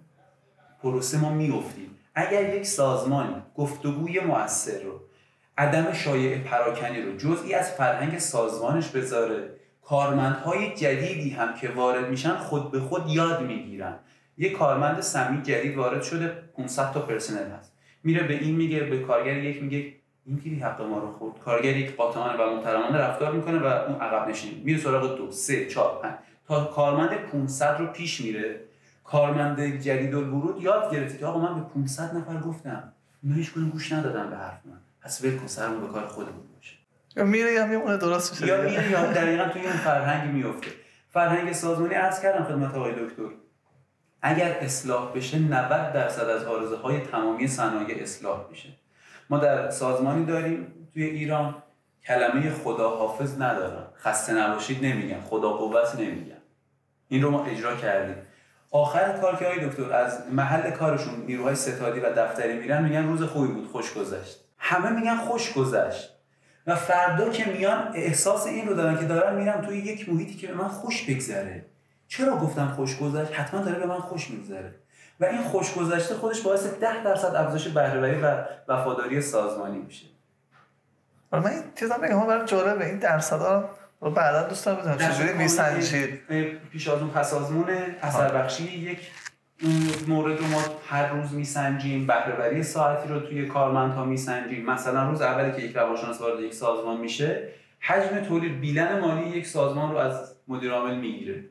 پروسه 0.84 1.18
ما 1.18 1.30
میفتیم 1.30 1.90
اگر 2.14 2.54
یک 2.54 2.66
سازمان 2.66 3.42
گفتگوی 3.56 4.20
موثر 4.20 4.82
رو 4.82 5.00
عدم 5.58 5.92
شایع 5.92 6.38
پراکنی 6.38 7.02
رو 7.02 7.16
جزئی 7.16 7.54
از 7.54 7.70
فرهنگ 7.70 8.18
سازمانش 8.18 8.88
بذاره 8.88 9.50
کارمندهای 9.82 10.74
جدیدی 10.74 11.30
هم 11.30 11.54
که 11.54 11.68
وارد 11.68 12.08
میشن 12.10 12.34
خود 12.36 12.70
به 12.70 12.80
خود 12.80 13.08
یاد 13.08 13.42
می‌گیرن. 13.42 13.94
یه 14.38 14.50
کارمند 14.50 15.00
سمی 15.00 15.42
جدید 15.42 15.76
وارد 15.76 16.02
شده 16.02 16.28
500 16.56 16.92
تا 16.92 17.00
پرسنل 17.00 17.50
هست. 17.58 17.72
میره 18.02 18.22
به 18.22 18.34
این 18.34 18.54
میگه 18.56 18.80
به 18.80 18.98
کارگر 18.98 19.36
یک 19.36 19.62
میگه 19.62 19.92
این 20.26 20.36
دیدی 20.36 20.56
حق 20.56 20.82
ما 20.82 20.98
رو 20.98 21.12
خورد. 21.12 21.38
کارگر 21.38 21.76
یک 21.76 21.96
قاطعانه 21.96 22.42
و 22.42 22.54
محترمانه 22.54 22.98
رفتار 22.98 23.32
می‌کنه 23.32 23.58
و 23.58 23.66
اون 23.66 24.00
عقب 24.00 24.28
نشین 24.28 24.62
میره 24.64 24.78
سراغ 24.78 25.16
دو 25.16 25.32
سه 25.32 25.66
چهار 25.66 26.02
پنج. 26.02 26.14
تا 26.48 26.64
کارمند 26.64 27.10
500 27.10 27.76
رو 27.78 27.86
پیش 27.86 28.20
میره. 28.20 28.60
کارمند 29.04 29.60
جدید 29.60 30.14
ورود 30.14 30.62
یاد 30.62 30.92
گرفته 30.92 31.18
که 31.18 31.26
آقا 31.26 31.40
من 31.40 31.60
به 31.60 31.68
500 31.68 32.16
نفر 32.16 32.40
گفتم 32.40 32.92
اینا 33.22 33.36
هیچ 33.36 33.54
گوش 33.54 33.92
ندادن 33.92 34.30
به 34.30 34.36
حرف 34.36 34.60
من 34.64 34.78
پس 35.00 35.24
ول 35.24 35.36
کن 35.36 35.46
سرمون 35.46 35.80
به 35.80 35.92
کار 35.92 36.06
خودمون 36.06 36.46
باشه. 36.56 36.76
یا 37.16 37.24
میره 37.24 37.52
یا 37.52 37.66
میمونه 37.66 37.96
درست 37.96 38.32
میشه 38.32 38.46
یا 38.46 38.62
میره 38.62 38.90
یا 38.90 39.12
دقیقا 39.20 39.48
توی 39.48 39.60
این 39.60 39.72
فرهنگ 39.72 40.34
میفته. 40.34 40.70
فرهنگ 41.10 41.52
سازمانی 41.52 41.94
عرض 41.94 42.22
کردم 42.22 42.44
خدمت 42.44 42.74
آقای 42.74 42.92
دکتر. 42.92 43.22
اگر 44.22 44.58
اصلاح 44.60 45.12
بشه 45.12 45.38
90 45.38 45.92
درصد 45.92 46.28
از 46.28 46.44
آرزه 46.44 46.76
های 46.76 47.00
تمامی 47.00 47.48
صنایع 47.48 48.02
اصلاح 48.02 48.46
میشه. 48.50 48.68
ما 49.30 49.38
در 49.38 49.70
سازمانی 49.70 50.24
داریم 50.24 50.66
توی 50.94 51.02
ایران. 51.02 51.54
کلمه 52.06 52.50
خدا 52.50 52.90
حافظ 52.90 53.40
ندارن. 53.40 53.86
خسته 53.96 54.32
نباشید 54.32 54.84
نمیگن. 54.84 55.20
خدا 55.20 55.52
قوت 55.52 55.94
نمیگن. 55.94 56.36
این 57.08 57.22
رو 57.22 57.30
ما 57.30 57.44
اجرا 57.44 57.76
کردیم. 57.76 58.16
آخر 58.74 59.18
کار 59.20 59.36
که 59.36 59.46
های 59.46 59.66
دکتر 59.66 59.92
از 59.92 60.22
محل 60.30 60.70
کارشون 60.70 61.14
نیروهای 61.26 61.54
ستادی 61.54 62.00
و 62.00 62.12
دفتری 62.12 62.58
میرن 62.58 62.84
میگن 62.84 63.06
روز 63.06 63.22
خوبی 63.22 63.52
بود 63.52 63.68
خوش 63.68 63.94
گذشت. 63.94 64.44
همه 64.58 64.90
میگن 64.90 65.16
خوش 65.16 65.52
گذشت. 65.52 66.18
و 66.66 66.74
فردا 66.74 67.30
که 67.30 67.44
میان 67.50 67.90
احساس 67.94 68.46
این 68.46 68.68
رو 68.68 68.74
دارن 68.74 68.98
که 68.98 69.04
دارن 69.04 69.34
میرم 69.34 69.60
توی 69.60 69.78
یک 69.78 70.08
محیطی 70.08 70.34
که 70.34 70.46
به 70.46 70.54
من 70.54 70.68
خوش 70.68 71.10
بگذره. 71.10 71.66
چرا 72.08 72.36
گفتم 72.36 72.68
خوش 72.68 72.98
گذشت؟ 72.98 73.32
حتما 73.32 73.60
داره 73.60 73.78
به 73.78 73.86
من 73.86 73.98
خوش 73.98 74.30
میگذره. 74.30 74.74
و 75.20 75.24
این 75.24 75.42
خوش 75.42 75.74
گذشته 75.74 76.14
خودش 76.14 76.40
باعث 76.40 76.66
ده 76.66 77.04
درصد 77.04 77.34
افزایش 77.34 77.68
بهرهوری 77.68 78.20
و 78.20 78.44
وفاداری 78.68 79.20
سازمانی 79.20 79.78
میشه. 79.78 80.06
من 81.32 81.46
این 81.46 81.62
چیزا 81.74 81.96
میگم 81.96 82.26
برای 82.26 82.46
جالبه. 82.46 82.86
این 82.86 82.98
درصدا 82.98 83.70
رو 84.04 84.10
بعدا 84.10 84.48
دوست 84.48 84.66
دارم 84.66 84.78
بدونم 84.78 85.12
چجوری 85.12 85.32
میسنجید. 85.32 86.20
پیش 86.72 86.88
از 86.88 87.00
اون 87.00 87.10
پس 87.10 87.34
آزمون 87.34 87.66
اثر 88.02 88.32
بخشی 88.32 88.78
یک 88.78 88.98
مورد 90.08 90.38
رو 90.38 90.46
ما 90.46 90.62
هر 90.88 91.12
روز 91.12 91.32
میسنجیم 91.32 92.06
بهرهوری 92.06 92.62
ساعتی 92.62 93.08
رو 93.08 93.20
توی 93.20 93.46
کارمندها 93.46 94.04
میسنجیم. 94.04 94.66
مثلا 94.66 95.08
روز 95.08 95.22
اولی 95.22 95.52
که 95.52 95.62
یک 95.62 95.76
روانشناس 95.76 96.20
وارد 96.20 96.40
یک 96.40 96.54
سازمان 96.54 97.00
میشه 97.00 97.48
حجم 97.80 98.20
تولید 98.20 98.60
بیلن 98.60 98.98
مالی 98.98 99.28
یک 99.28 99.46
سازمان 99.46 99.92
رو 99.92 99.96
از 99.96 100.34
مدیر 100.48 100.72
عامل 100.72 100.96
می‌گیره. 100.96 101.44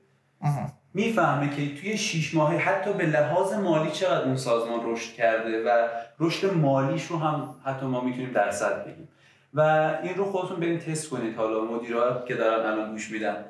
می‌فهمه 0.93 1.49
که 1.49 1.81
توی 1.81 1.97
شیش 1.97 2.35
ماهه 2.35 2.57
حتی 2.57 2.93
به 2.93 3.05
لحاظ 3.05 3.53
مالی 3.53 3.91
چقدر 3.91 4.25
اون 4.25 4.37
سازمان 4.37 4.79
رشد 4.83 5.13
کرده 5.13 5.63
و 5.63 5.87
رشد 6.19 6.53
مالیش 6.53 7.05
رو 7.05 7.19
هم 7.19 7.55
حتی 7.65 7.85
ما 7.85 8.01
می‌تونیم 8.01 8.31
درصد 8.31 8.85
بگیم. 8.85 9.09
و 9.53 9.61
این 10.03 10.15
رو 10.15 10.31
خودتون 10.31 10.59
برین 10.59 10.79
تست 10.79 11.09
کنید 11.09 11.35
حالا 11.35 11.61
مدیرات 11.61 12.25
که 12.25 12.35
دارن 12.35 12.65
الان 12.65 12.91
گوش 12.91 13.11
میدن. 13.11 13.45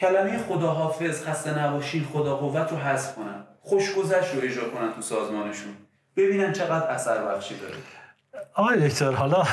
کلمه 0.00 0.38
خداحافظ 0.38 1.24
خسته 1.24 1.58
نباشین 1.58 2.04
خدا 2.04 2.36
قوت 2.36 2.72
رو 2.72 2.76
حذف 2.76 3.14
کنن. 3.14 3.44
خوشگذشت 3.60 4.34
رو 4.34 4.40
اجرا 4.42 4.68
کنن 4.70 4.92
تو 4.92 5.02
سازمانشون. 5.02 5.76
ببینن 6.16 6.52
چقدر 6.52 6.86
اثر 6.86 7.24
بخشی 7.24 7.56
داره. 7.56 7.74
آقای 8.54 8.88
دکتر 8.88 9.12
حالا 9.12 9.44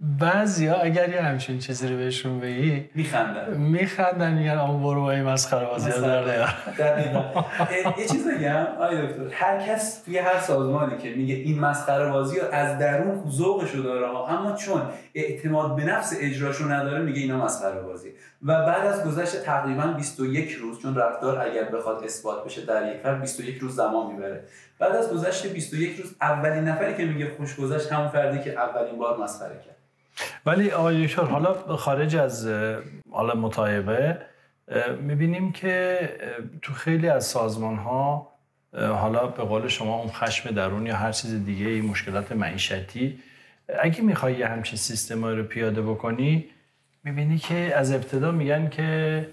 بعضی 0.00 0.66
ها 0.66 0.76
اگر 0.76 1.08
یه 1.08 1.22
همچین 1.22 1.58
چیزی 1.58 1.88
رو 1.88 1.96
بهشون 1.96 2.40
بگی 2.40 2.90
میخندن. 2.94 3.56
میخندن 3.56 4.32
میگن 4.32 4.58
آن 4.58 4.82
برو 4.82 5.02
با 5.02 5.12
این 5.12 5.22
مسخره 5.22 5.66
بازی 5.66 5.90
ها 5.90 6.00
در 6.00 6.44
یه 7.98 8.06
چیز 8.06 8.28
بگم. 8.28 8.66
آقای 8.78 9.06
دکتر. 9.06 9.22
هر 9.32 9.66
کس 9.66 10.02
توی 10.02 10.18
هر 10.18 10.40
سازمانی 10.40 10.98
که 10.98 11.14
میگه 11.14 11.34
این 11.34 11.58
مسخره 11.58 12.10
بازی 12.10 12.40
از 12.40 12.78
درون 12.78 13.30
ذوقشو 13.30 13.82
داره 13.82 14.06
ها 14.06 14.26
اما 14.26 14.52
چون 14.52 14.82
اعتماد 15.14 15.76
به 15.76 15.84
نفس 15.84 16.16
اجراشو 16.20 16.72
نداره 16.72 17.02
میگه 17.02 17.20
اینا 17.20 17.44
مسخره 17.44 17.80
بازی. 17.80 18.08
و 18.42 18.66
بعد 18.66 18.86
از 18.86 19.04
گذشت 19.04 19.42
تقریبا 19.42 19.86
21 19.86 20.52
روز 20.52 20.82
چون 20.82 20.94
رفتار 20.96 21.38
اگر 21.38 21.64
بخواد 21.64 22.04
اثبات 22.04 22.44
بشه 22.44 22.64
در 22.64 22.94
یک 22.94 23.00
فرد 23.00 23.20
21 23.20 23.58
روز 23.58 23.76
زمان 23.76 24.12
می‌بره. 24.12 24.44
بعد 24.78 24.96
از 24.96 25.10
گذشت 25.10 25.46
21 25.46 25.96
روز 26.00 26.14
اولین 26.20 26.64
نفری 26.64 26.94
که 26.94 27.04
میگه 27.04 27.30
خوش 27.36 27.56
گذشت 27.56 27.92
همون 27.92 28.08
فردی 28.08 28.38
که 28.38 28.52
اولین 28.52 28.98
بار 28.98 29.18
مسخره 29.18 29.54
کرد. 29.66 29.76
ولی 30.46 30.70
آقای 30.70 31.06
دکتر 31.06 31.22
حالا 31.22 31.76
خارج 31.76 32.16
از 32.16 32.48
حالا 33.10 33.34
مطایبه 33.34 34.18
می‌بینیم 35.00 35.52
که 35.52 35.98
تو 36.62 36.72
خیلی 36.72 37.08
از 37.08 37.26
سازمان 37.26 37.76
ها 37.76 38.32
حالا 38.72 39.26
به 39.26 39.42
قول 39.42 39.68
شما 39.68 39.98
اون 39.98 40.08
خشم 40.08 40.50
درون 40.50 40.86
یا 40.86 40.96
هر 40.96 41.12
چیز 41.12 41.44
دیگه 41.44 41.66
این 41.66 41.86
مشکلات 41.86 42.32
معیشتی 42.32 43.18
اگه 43.80 44.00
می‌خوای 44.00 44.34
یه 44.34 44.46
همچین 44.46 44.78
سیستمایی 44.78 45.36
رو 45.36 45.42
پیاده 45.44 45.82
بکنی 45.82 46.44
می‌بینی 47.04 47.38
که 47.38 47.72
از 47.76 47.92
ابتدا 47.92 48.30
میگن 48.30 48.68
که 48.68 49.28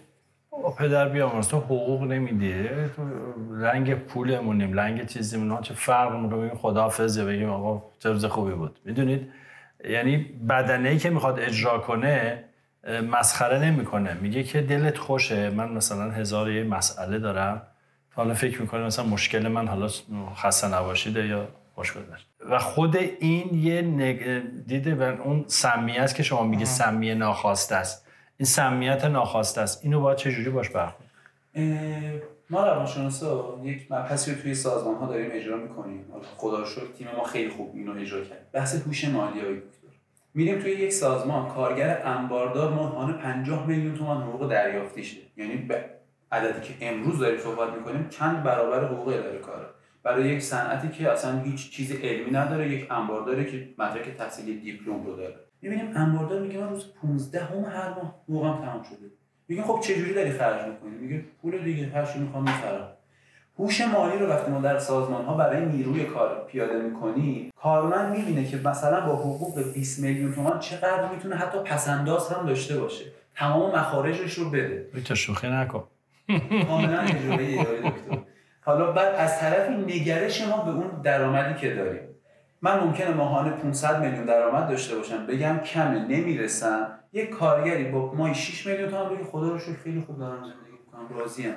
پدر 0.78 1.10
بیامرز 1.10 1.48
تو 1.48 1.58
حقوق 1.58 2.04
نمیدی 2.04 2.64
تو 2.96 3.02
رنگ 3.52 3.94
پولمونیم 3.96 4.80
رنگ 4.80 5.06
چیزیمون 5.06 5.62
چه 5.62 5.74
فرق 5.74 6.16
می‌کنه 6.16 6.38
بگیم 6.38 6.58
خداحافظ 6.58 7.20
بگیم 7.20 7.50
آقا 7.50 7.84
چه 8.00 8.28
خوبی 8.28 8.54
بود. 8.54 8.80
می‌دونید؟ 8.86 9.32
یعنی 9.90 10.18
بدنه 10.50 10.90
ای 10.90 10.98
که 10.98 11.10
می‌خواد 11.10 11.40
اجرا 11.40 11.80
کنه 11.80 12.44
مسخره 13.12 13.60
نمی‌کنه. 13.60 14.14
میگه 14.14 14.44
که 14.44 14.62
دلت 14.62 14.98
خوشه. 14.98 15.50
من 15.50 15.72
مثلا 15.72 16.12
هزار 16.12 16.52
یه 16.52 16.64
مسئله 16.64 17.20
دارم. 17.20 17.62
حالا 18.16 18.34
فکر 18.34 18.62
می‌کنه 18.62 18.86
مثلا 18.86 19.06
مشکل 19.06 19.48
من 19.48 19.68
حالا 19.68 19.88
خسته 20.36 20.68
نباشیده 20.68 21.28
یا 21.28 21.48
مشکل 21.78 22.00
و 22.50 22.60
خود 22.60 22.96
این 22.96 23.54
یه 23.54 23.82
نگ... 23.82 24.42
دیده 24.68 24.96
و 24.96 25.22
اون 25.22 25.46
سمیه 25.48 26.02
است 26.02 26.16
که 26.16 26.24
شما 26.24 26.44
میگه 26.44 26.66
سمیه 26.66 27.16
ناخواسته 27.16 27.76
است. 27.76 28.08
این 28.38 28.46
سمیت 28.46 29.06
ناخواسته 29.06 29.62
است. 29.62 29.84
اینو 29.84 30.02
باید 30.02 30.18
چجوری 30.18 30.50
باش 30.50 30.70
برخورد 30.70 31.10
ما 32.50 32.66
روانشناسا 32.66 33.60
یک 33.64 33.92
مبحثی 33.92 34.32
رو 34.32 34.42
توی 34.42 34.56
سازمان 34.56 34.96
ها 34.96 35.08
داریم 35.08 35.30
اجرا 35.32 35.58
می‌کنیم. 35.58 36.06
خدا 36.38 36.66
شد 36.66 36.94
تیم 36.98 37.08
ما 37.18 37.24
خیلی 37.24 37.50
خوب 37.50 37.72
اینو 37.76 38.00
اجرا 38.00 38.24
کرد. 38.24 38.52
بحث 38.52 38.86
هوش 38.88 39.06
مالی 39.06 39.40
های 39.40 39.62
میریم 40.34 40.60
توی 40.60 40.72
یک 40.72 40.92
سازمان. 40.92 41.50
کارگر 41.50 42.02
انباردار 42.06 42.74
ماهانه 42.74 43.14
50 43.14 43.68
میلیون 43.68 43.96
تومان 43.96 44.24
حقوق 44.24 44.50
دریافتیشه. 44.50 45.22
یعنی 45.38 45.56
به 45.56 45.86
عددی 46.32 46.62
که 46.62 46.74
امروز 46.82 47.20
داریم 47.20 47.40
صحبت 47.40 47.74
می‌کنیم 47.74 48.10
چند 48.10 48.44
برابر 48.44 48.86
حقوق 48.86 49.08
اداره 49.08 49.40
کاره. 49.40 49.66
برای 50.04 50.30
یک 50.30 50.42
صنعتی 50.42 50.90
که 50.90 51.12
اصلا 51.12 51.40
هیچ 51.40 51.72
چیز 51.72 51.92
علمی 51.92 52.32
نداره 52.32 52.70
یک 52.70 52.92
انبارداری 52.92 53.46
که 53.52 53.70
مدرک 53.78 54.18
تحصیلی 54.18 54.60
دیپلم 54.60 55.06
رو 55.06 55.16
داره. 55.16 55.36
می‌بینیم 55.62 55.92
انباردار 55.96 56.42
میگه 56.42 56.60
من 56.60 56.70
روز 56.70 56.94
15 57.02 57.44
هم 57.44 57.64
هر 57.64 57.90
ماه 57.90 58.24
حقوقم 58.24 58.66
تمام 58.66 58.84
شده. 58.84 59.23
میگه 59.48 59.64
خب 59.64 59.80
چه 59.84 59.96
جوری 59.96 60.14
داری 60.14 60.32
خرج 60.32 60.62
می‌کنی؟ 60.68 60.96
میگه 61.02 61.24
پول 61.42 61.64
دیگه 61.64 61.88
هر 61.88 62.06
چی 62.06 62.20
می‌خوام 62.20 62.44
می‌خرم. 62.44 62.88
هوش 63.60 63.82
مالی 63.82 64.18
رو 64.18 64.28
وقتی 64.28 64.52
ما 64.52 64.62
در 64.62 64.80
سازمان 64.80 65.26
ها 65.26 65.38
برای 65.38 65.66
نیروی 65.66 66.04
کار 66.06 66.48
پیاده 66.52 66.80
می‌کنی 66.80 67.52
کارمند 67.62 68.18
می‌بینه 68.18 68.46
که 68.46 68.58
مثلا 68.58 69.06
با 69.06 69.16
حقوق 69.16 69.74
20 69.74 70.00
میلیون 70.00 70.34
تومان 70.34 70.60
چقدر 70.60 71.10
می‌تونه 71.16 71.36
حتی 71.36 71.58
پسنداز 71.58 72.30
هم 72.32 72.46
داشته 72.46 72.80
باشه. 72.80 73.06
تمام 73.36 73.76
مخارجش 73.76 74.34
رو 74.34 74.50
بده. 74.50 74.88
تو 75.06 75.16
شوخی 75.16 75.48
نکن. 75.50 75.84
کاملا 76.68 77.06
دکتر. 77.06 77.66
حالا 78.62 78.92
بعد 78.92 79.16
از 79.16 79.40
طرف 79.40 79.70
نگرش 79.70 80.48
ما 80.48 80.64
به 80.64 80.72
اون 80.72 81.02
درآمدی 81.04 81.60
که 81.60 81.76
داریم. 81.76 82.02
من 82.64 82.80
ممکنه 82.80 83.14
ماهانه 83.14 83.52
500 83.52 84.02
میلیون 84.02 84.26
درآمد 84.26 84.70
داشته 84.70 84.96
باشم. 84.96 85.26
بگم 85.26 85.60
کمه 85.60 86.00
نمی‌رسم. 86.00 87.00
یک 87.14 87.30
کارگری 87.30 87.84
با 87.92 88.14
مای 88.14 88.36
6 88.36 88.68
میلیون 88.68 88.90
تومان 88.90 89.16
بگه 89.16 89.24
خدا 89.24 89.50
رو 89.50 89.60
شکر 89.60 89.74
خیلی 89.84 90.02
خوب 90.02 90.20
دارم 90.20 90.44
زندگی 90.44 90.78
می‌کنم 90.86 91.20
راضیم. 91.20 91.54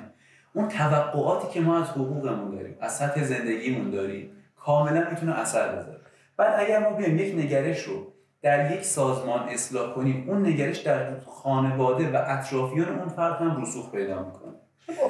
اون 0.53 0.67
توقعاتی 0.67 1.47
که 1.53 1.61
ما 1.61 1.79
از 1.81 1.89
حقوقمون 1.89 2.51
داریم 2.51 2.77
از 2.81 2.97
سطح 2.97 3.23
زندگیمون 3.23 3.91
داریم 3.91 4.31
کاملا 4.55 5.09
می‌تونه 5.09 5.39
اثر 5.39 5.75
بذاره. 5.75 5.99
بعد 6.37 6.59
اگر 6.59 6.79
ما 6.79 6.89
بیایم 6.89 7.17
یک 7.17 7.35
نگرش 7.35 7.83
رو 7.83 8.13
در 8.41 8.71
یک 8.71 8.85
سازمان 8.85 9.49
اصلاح 9.49 9.93
کنیم 9.93 10.29
اون 10.29 10.45
نگرش 10.45 10.77
در 10.77 11.19
خانواده 11.19 12.11
و 12.11 12.23
اطرافیان 12.27 12.99
اون 12.99 13.09
فرد 13.09 13.41
هم 13.41 13.61
رسوخ 13.61 13.91
پیدا 13.91 14.23
می‌کنه. 14.23 14.46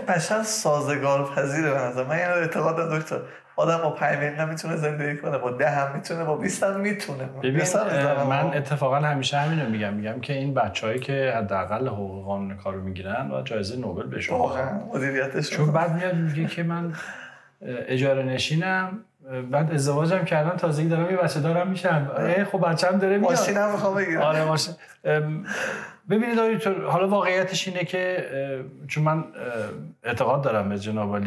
بشر 0.07 0.43
سازگار 0.43 1.29
پذیره 1.35 1.71
به 1.71 1.77
نظر 1.77 2.03
من. 2.03 2.17
یعنی 2.17 2.33
اعتقاد 2.33 2.99
دکتر 2.99 3.19
آدم 3.55 3.77
با 3.77 3.89
5 3.89 4.17
میلیون 4.17 4.49
می‌تونه 4.49 4.75
زندگی 4.75 5.17
کنه 5.17 5.37
با 5.37 5.51
ده 5.51 5.69
هم 5.69 5.95
می‌تونه 5.95 6.23
با 6.23 6.37
20 6.37 6.63
هم 6.63 6.79
می‌تونه. 6.79 7.25
ببین 7.43 7.63
من 8.29 8.53
اتفاقا 8.53 8.95
همیشه 8.95 9.37
همین 9.37 9.59
رو 9.59 9.69
میگم. 9.69 9.93
میگم 9.93 10.21
که 10.21 10.33
این 10.33 10.53
بچههایی 10.53 10.99
که 10.99 11.33
حداقل 11.37 11.87
حقوق 11.87 12.25
قانون 12.25 12.57
کارو 12.57 12.81
می‌گیرن 12.81 13.31
و 13.31 13.41
جایزه 13.41 13.77
نوبل 13.77 14.07
بهشون 14.07 14.37
واقعا 14.37 14.79
مدیریتش 14.93 15.49
چون 15.49 15.71
بعد 15.71 15.93
میاد 15.95 16.15
میگه 16.15 16.45
که 16.45 16.63
من 16.63 16.93
اجاره 17.61 18.23
نشینم 18.23 19.03
بعد 19.51 19.71
ازدواجم 19.71 20.25
کردم 20.25 20.57
تازگی 20.57 20.87
دارم 20.87 21.11
یه 21.11 21.17
بچه 21.17 21.39
دارم 21.39 21.67
میشم. 21.67 22.11
خب 22.51 22.69
بچه‌م 22.69 22.97
داره 22.97 23.17
میاد. 23.17 23.31
ماشینم 23.31 23.71
می‌خوام 23.71 23.95
بگیرم. 23.95 24.21
آره 24.21 24.45
ماشین. 24.45 24.73
ببینید 26.09 26.39
حالا 26.87 27.07
واقعیتش 27.07 27.67
اینه 27.67 27.83
که 27.83 28.25
چون 28.87 29.03
من 29.03 29.23
اعتقاد 30.03 30.43
دارم 30.43 30.69
به 30.69 30.79
جناب 30.79 31.21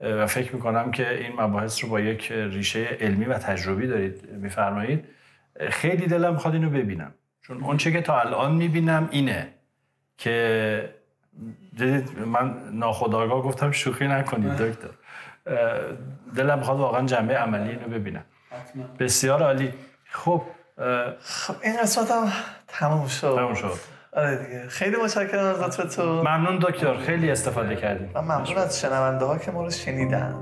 و 0.00 0.26
فکر 0.26 0.54
می‌کنم 0.54 0.90
که 0.90 1.14
این 1.14 1.40
مباحث 1.40 1.84
رو 1.84 1.90
با 1.90 2.00
یک 2.00 2.32
ریشه 2.32 2.84
علمی 3.00 3.24
و 3.24 3.34
تجربی 3.34 3.86
دارید 3.86 4.30
میفرمایید. 4.32 5.04
خیلی 5.70 6.06
دلم 6.06 6.32
می‌خواد 6.32 6.54
اینو 6.54 6.70
ببینم. 6.70 7.14
چون 7.42 7.64
اون 7.64 7.76
چه 7.76 7.92
که 7.92 8.00
تا 8.00 8.20
الان 8.20 8.54
می‌بینم 8.54 9.08
اینه 9.10 9.48
که 10.18 10.90
من 12.26 12.54
ناخداگاه 12.72 13.42
گفتم 13.42 13.70
شوخی 13.70 14.06
نکنید 14.08 14.52
دکتر. 14.52 14.88
دلم 16.36 16.58
می‌خواد 16.58 16.78
واقعا 16.78 17.06
جنبه 17.06 17.34
عملی 17.34 17.70
اینو 17.70 17.88
ببینم. 17.88 18.24
بسیار 18.98 19.42
عالی. 19.42 19.74
خب 20.10 20.42
خب 21.20 21.54
این 21.62 21.76
قسمت 21.82 22.10
هم 22.10 22.32
تموم 22.68 23.06
شد. 23.06 23.36
تموم 23.36 23.54
شد. 23.54 23.72
آره 24.12 24.36
دیگه. 24.36 24.68
خیلی 24.68 24.96
متشکرم 24.96 25.44
از 25.44 25.60
لطفتون 25.60 26.06
ممنون 26.06 26.58
دکتر. 26.58 26.96
خیلی 26.96 27.30
استفاده 27.30 27.76
کردیم. 27.76 28.10
من 28.14 28.20
ممنون 28.20 28.58
از 28.58 28.80
شنونده 28.80 29.24
ها 29.24 29.38
که 29.38 29.50
ما 29.50 29.64
رو 29.64 29.70
شنیدن. 29.70 30.34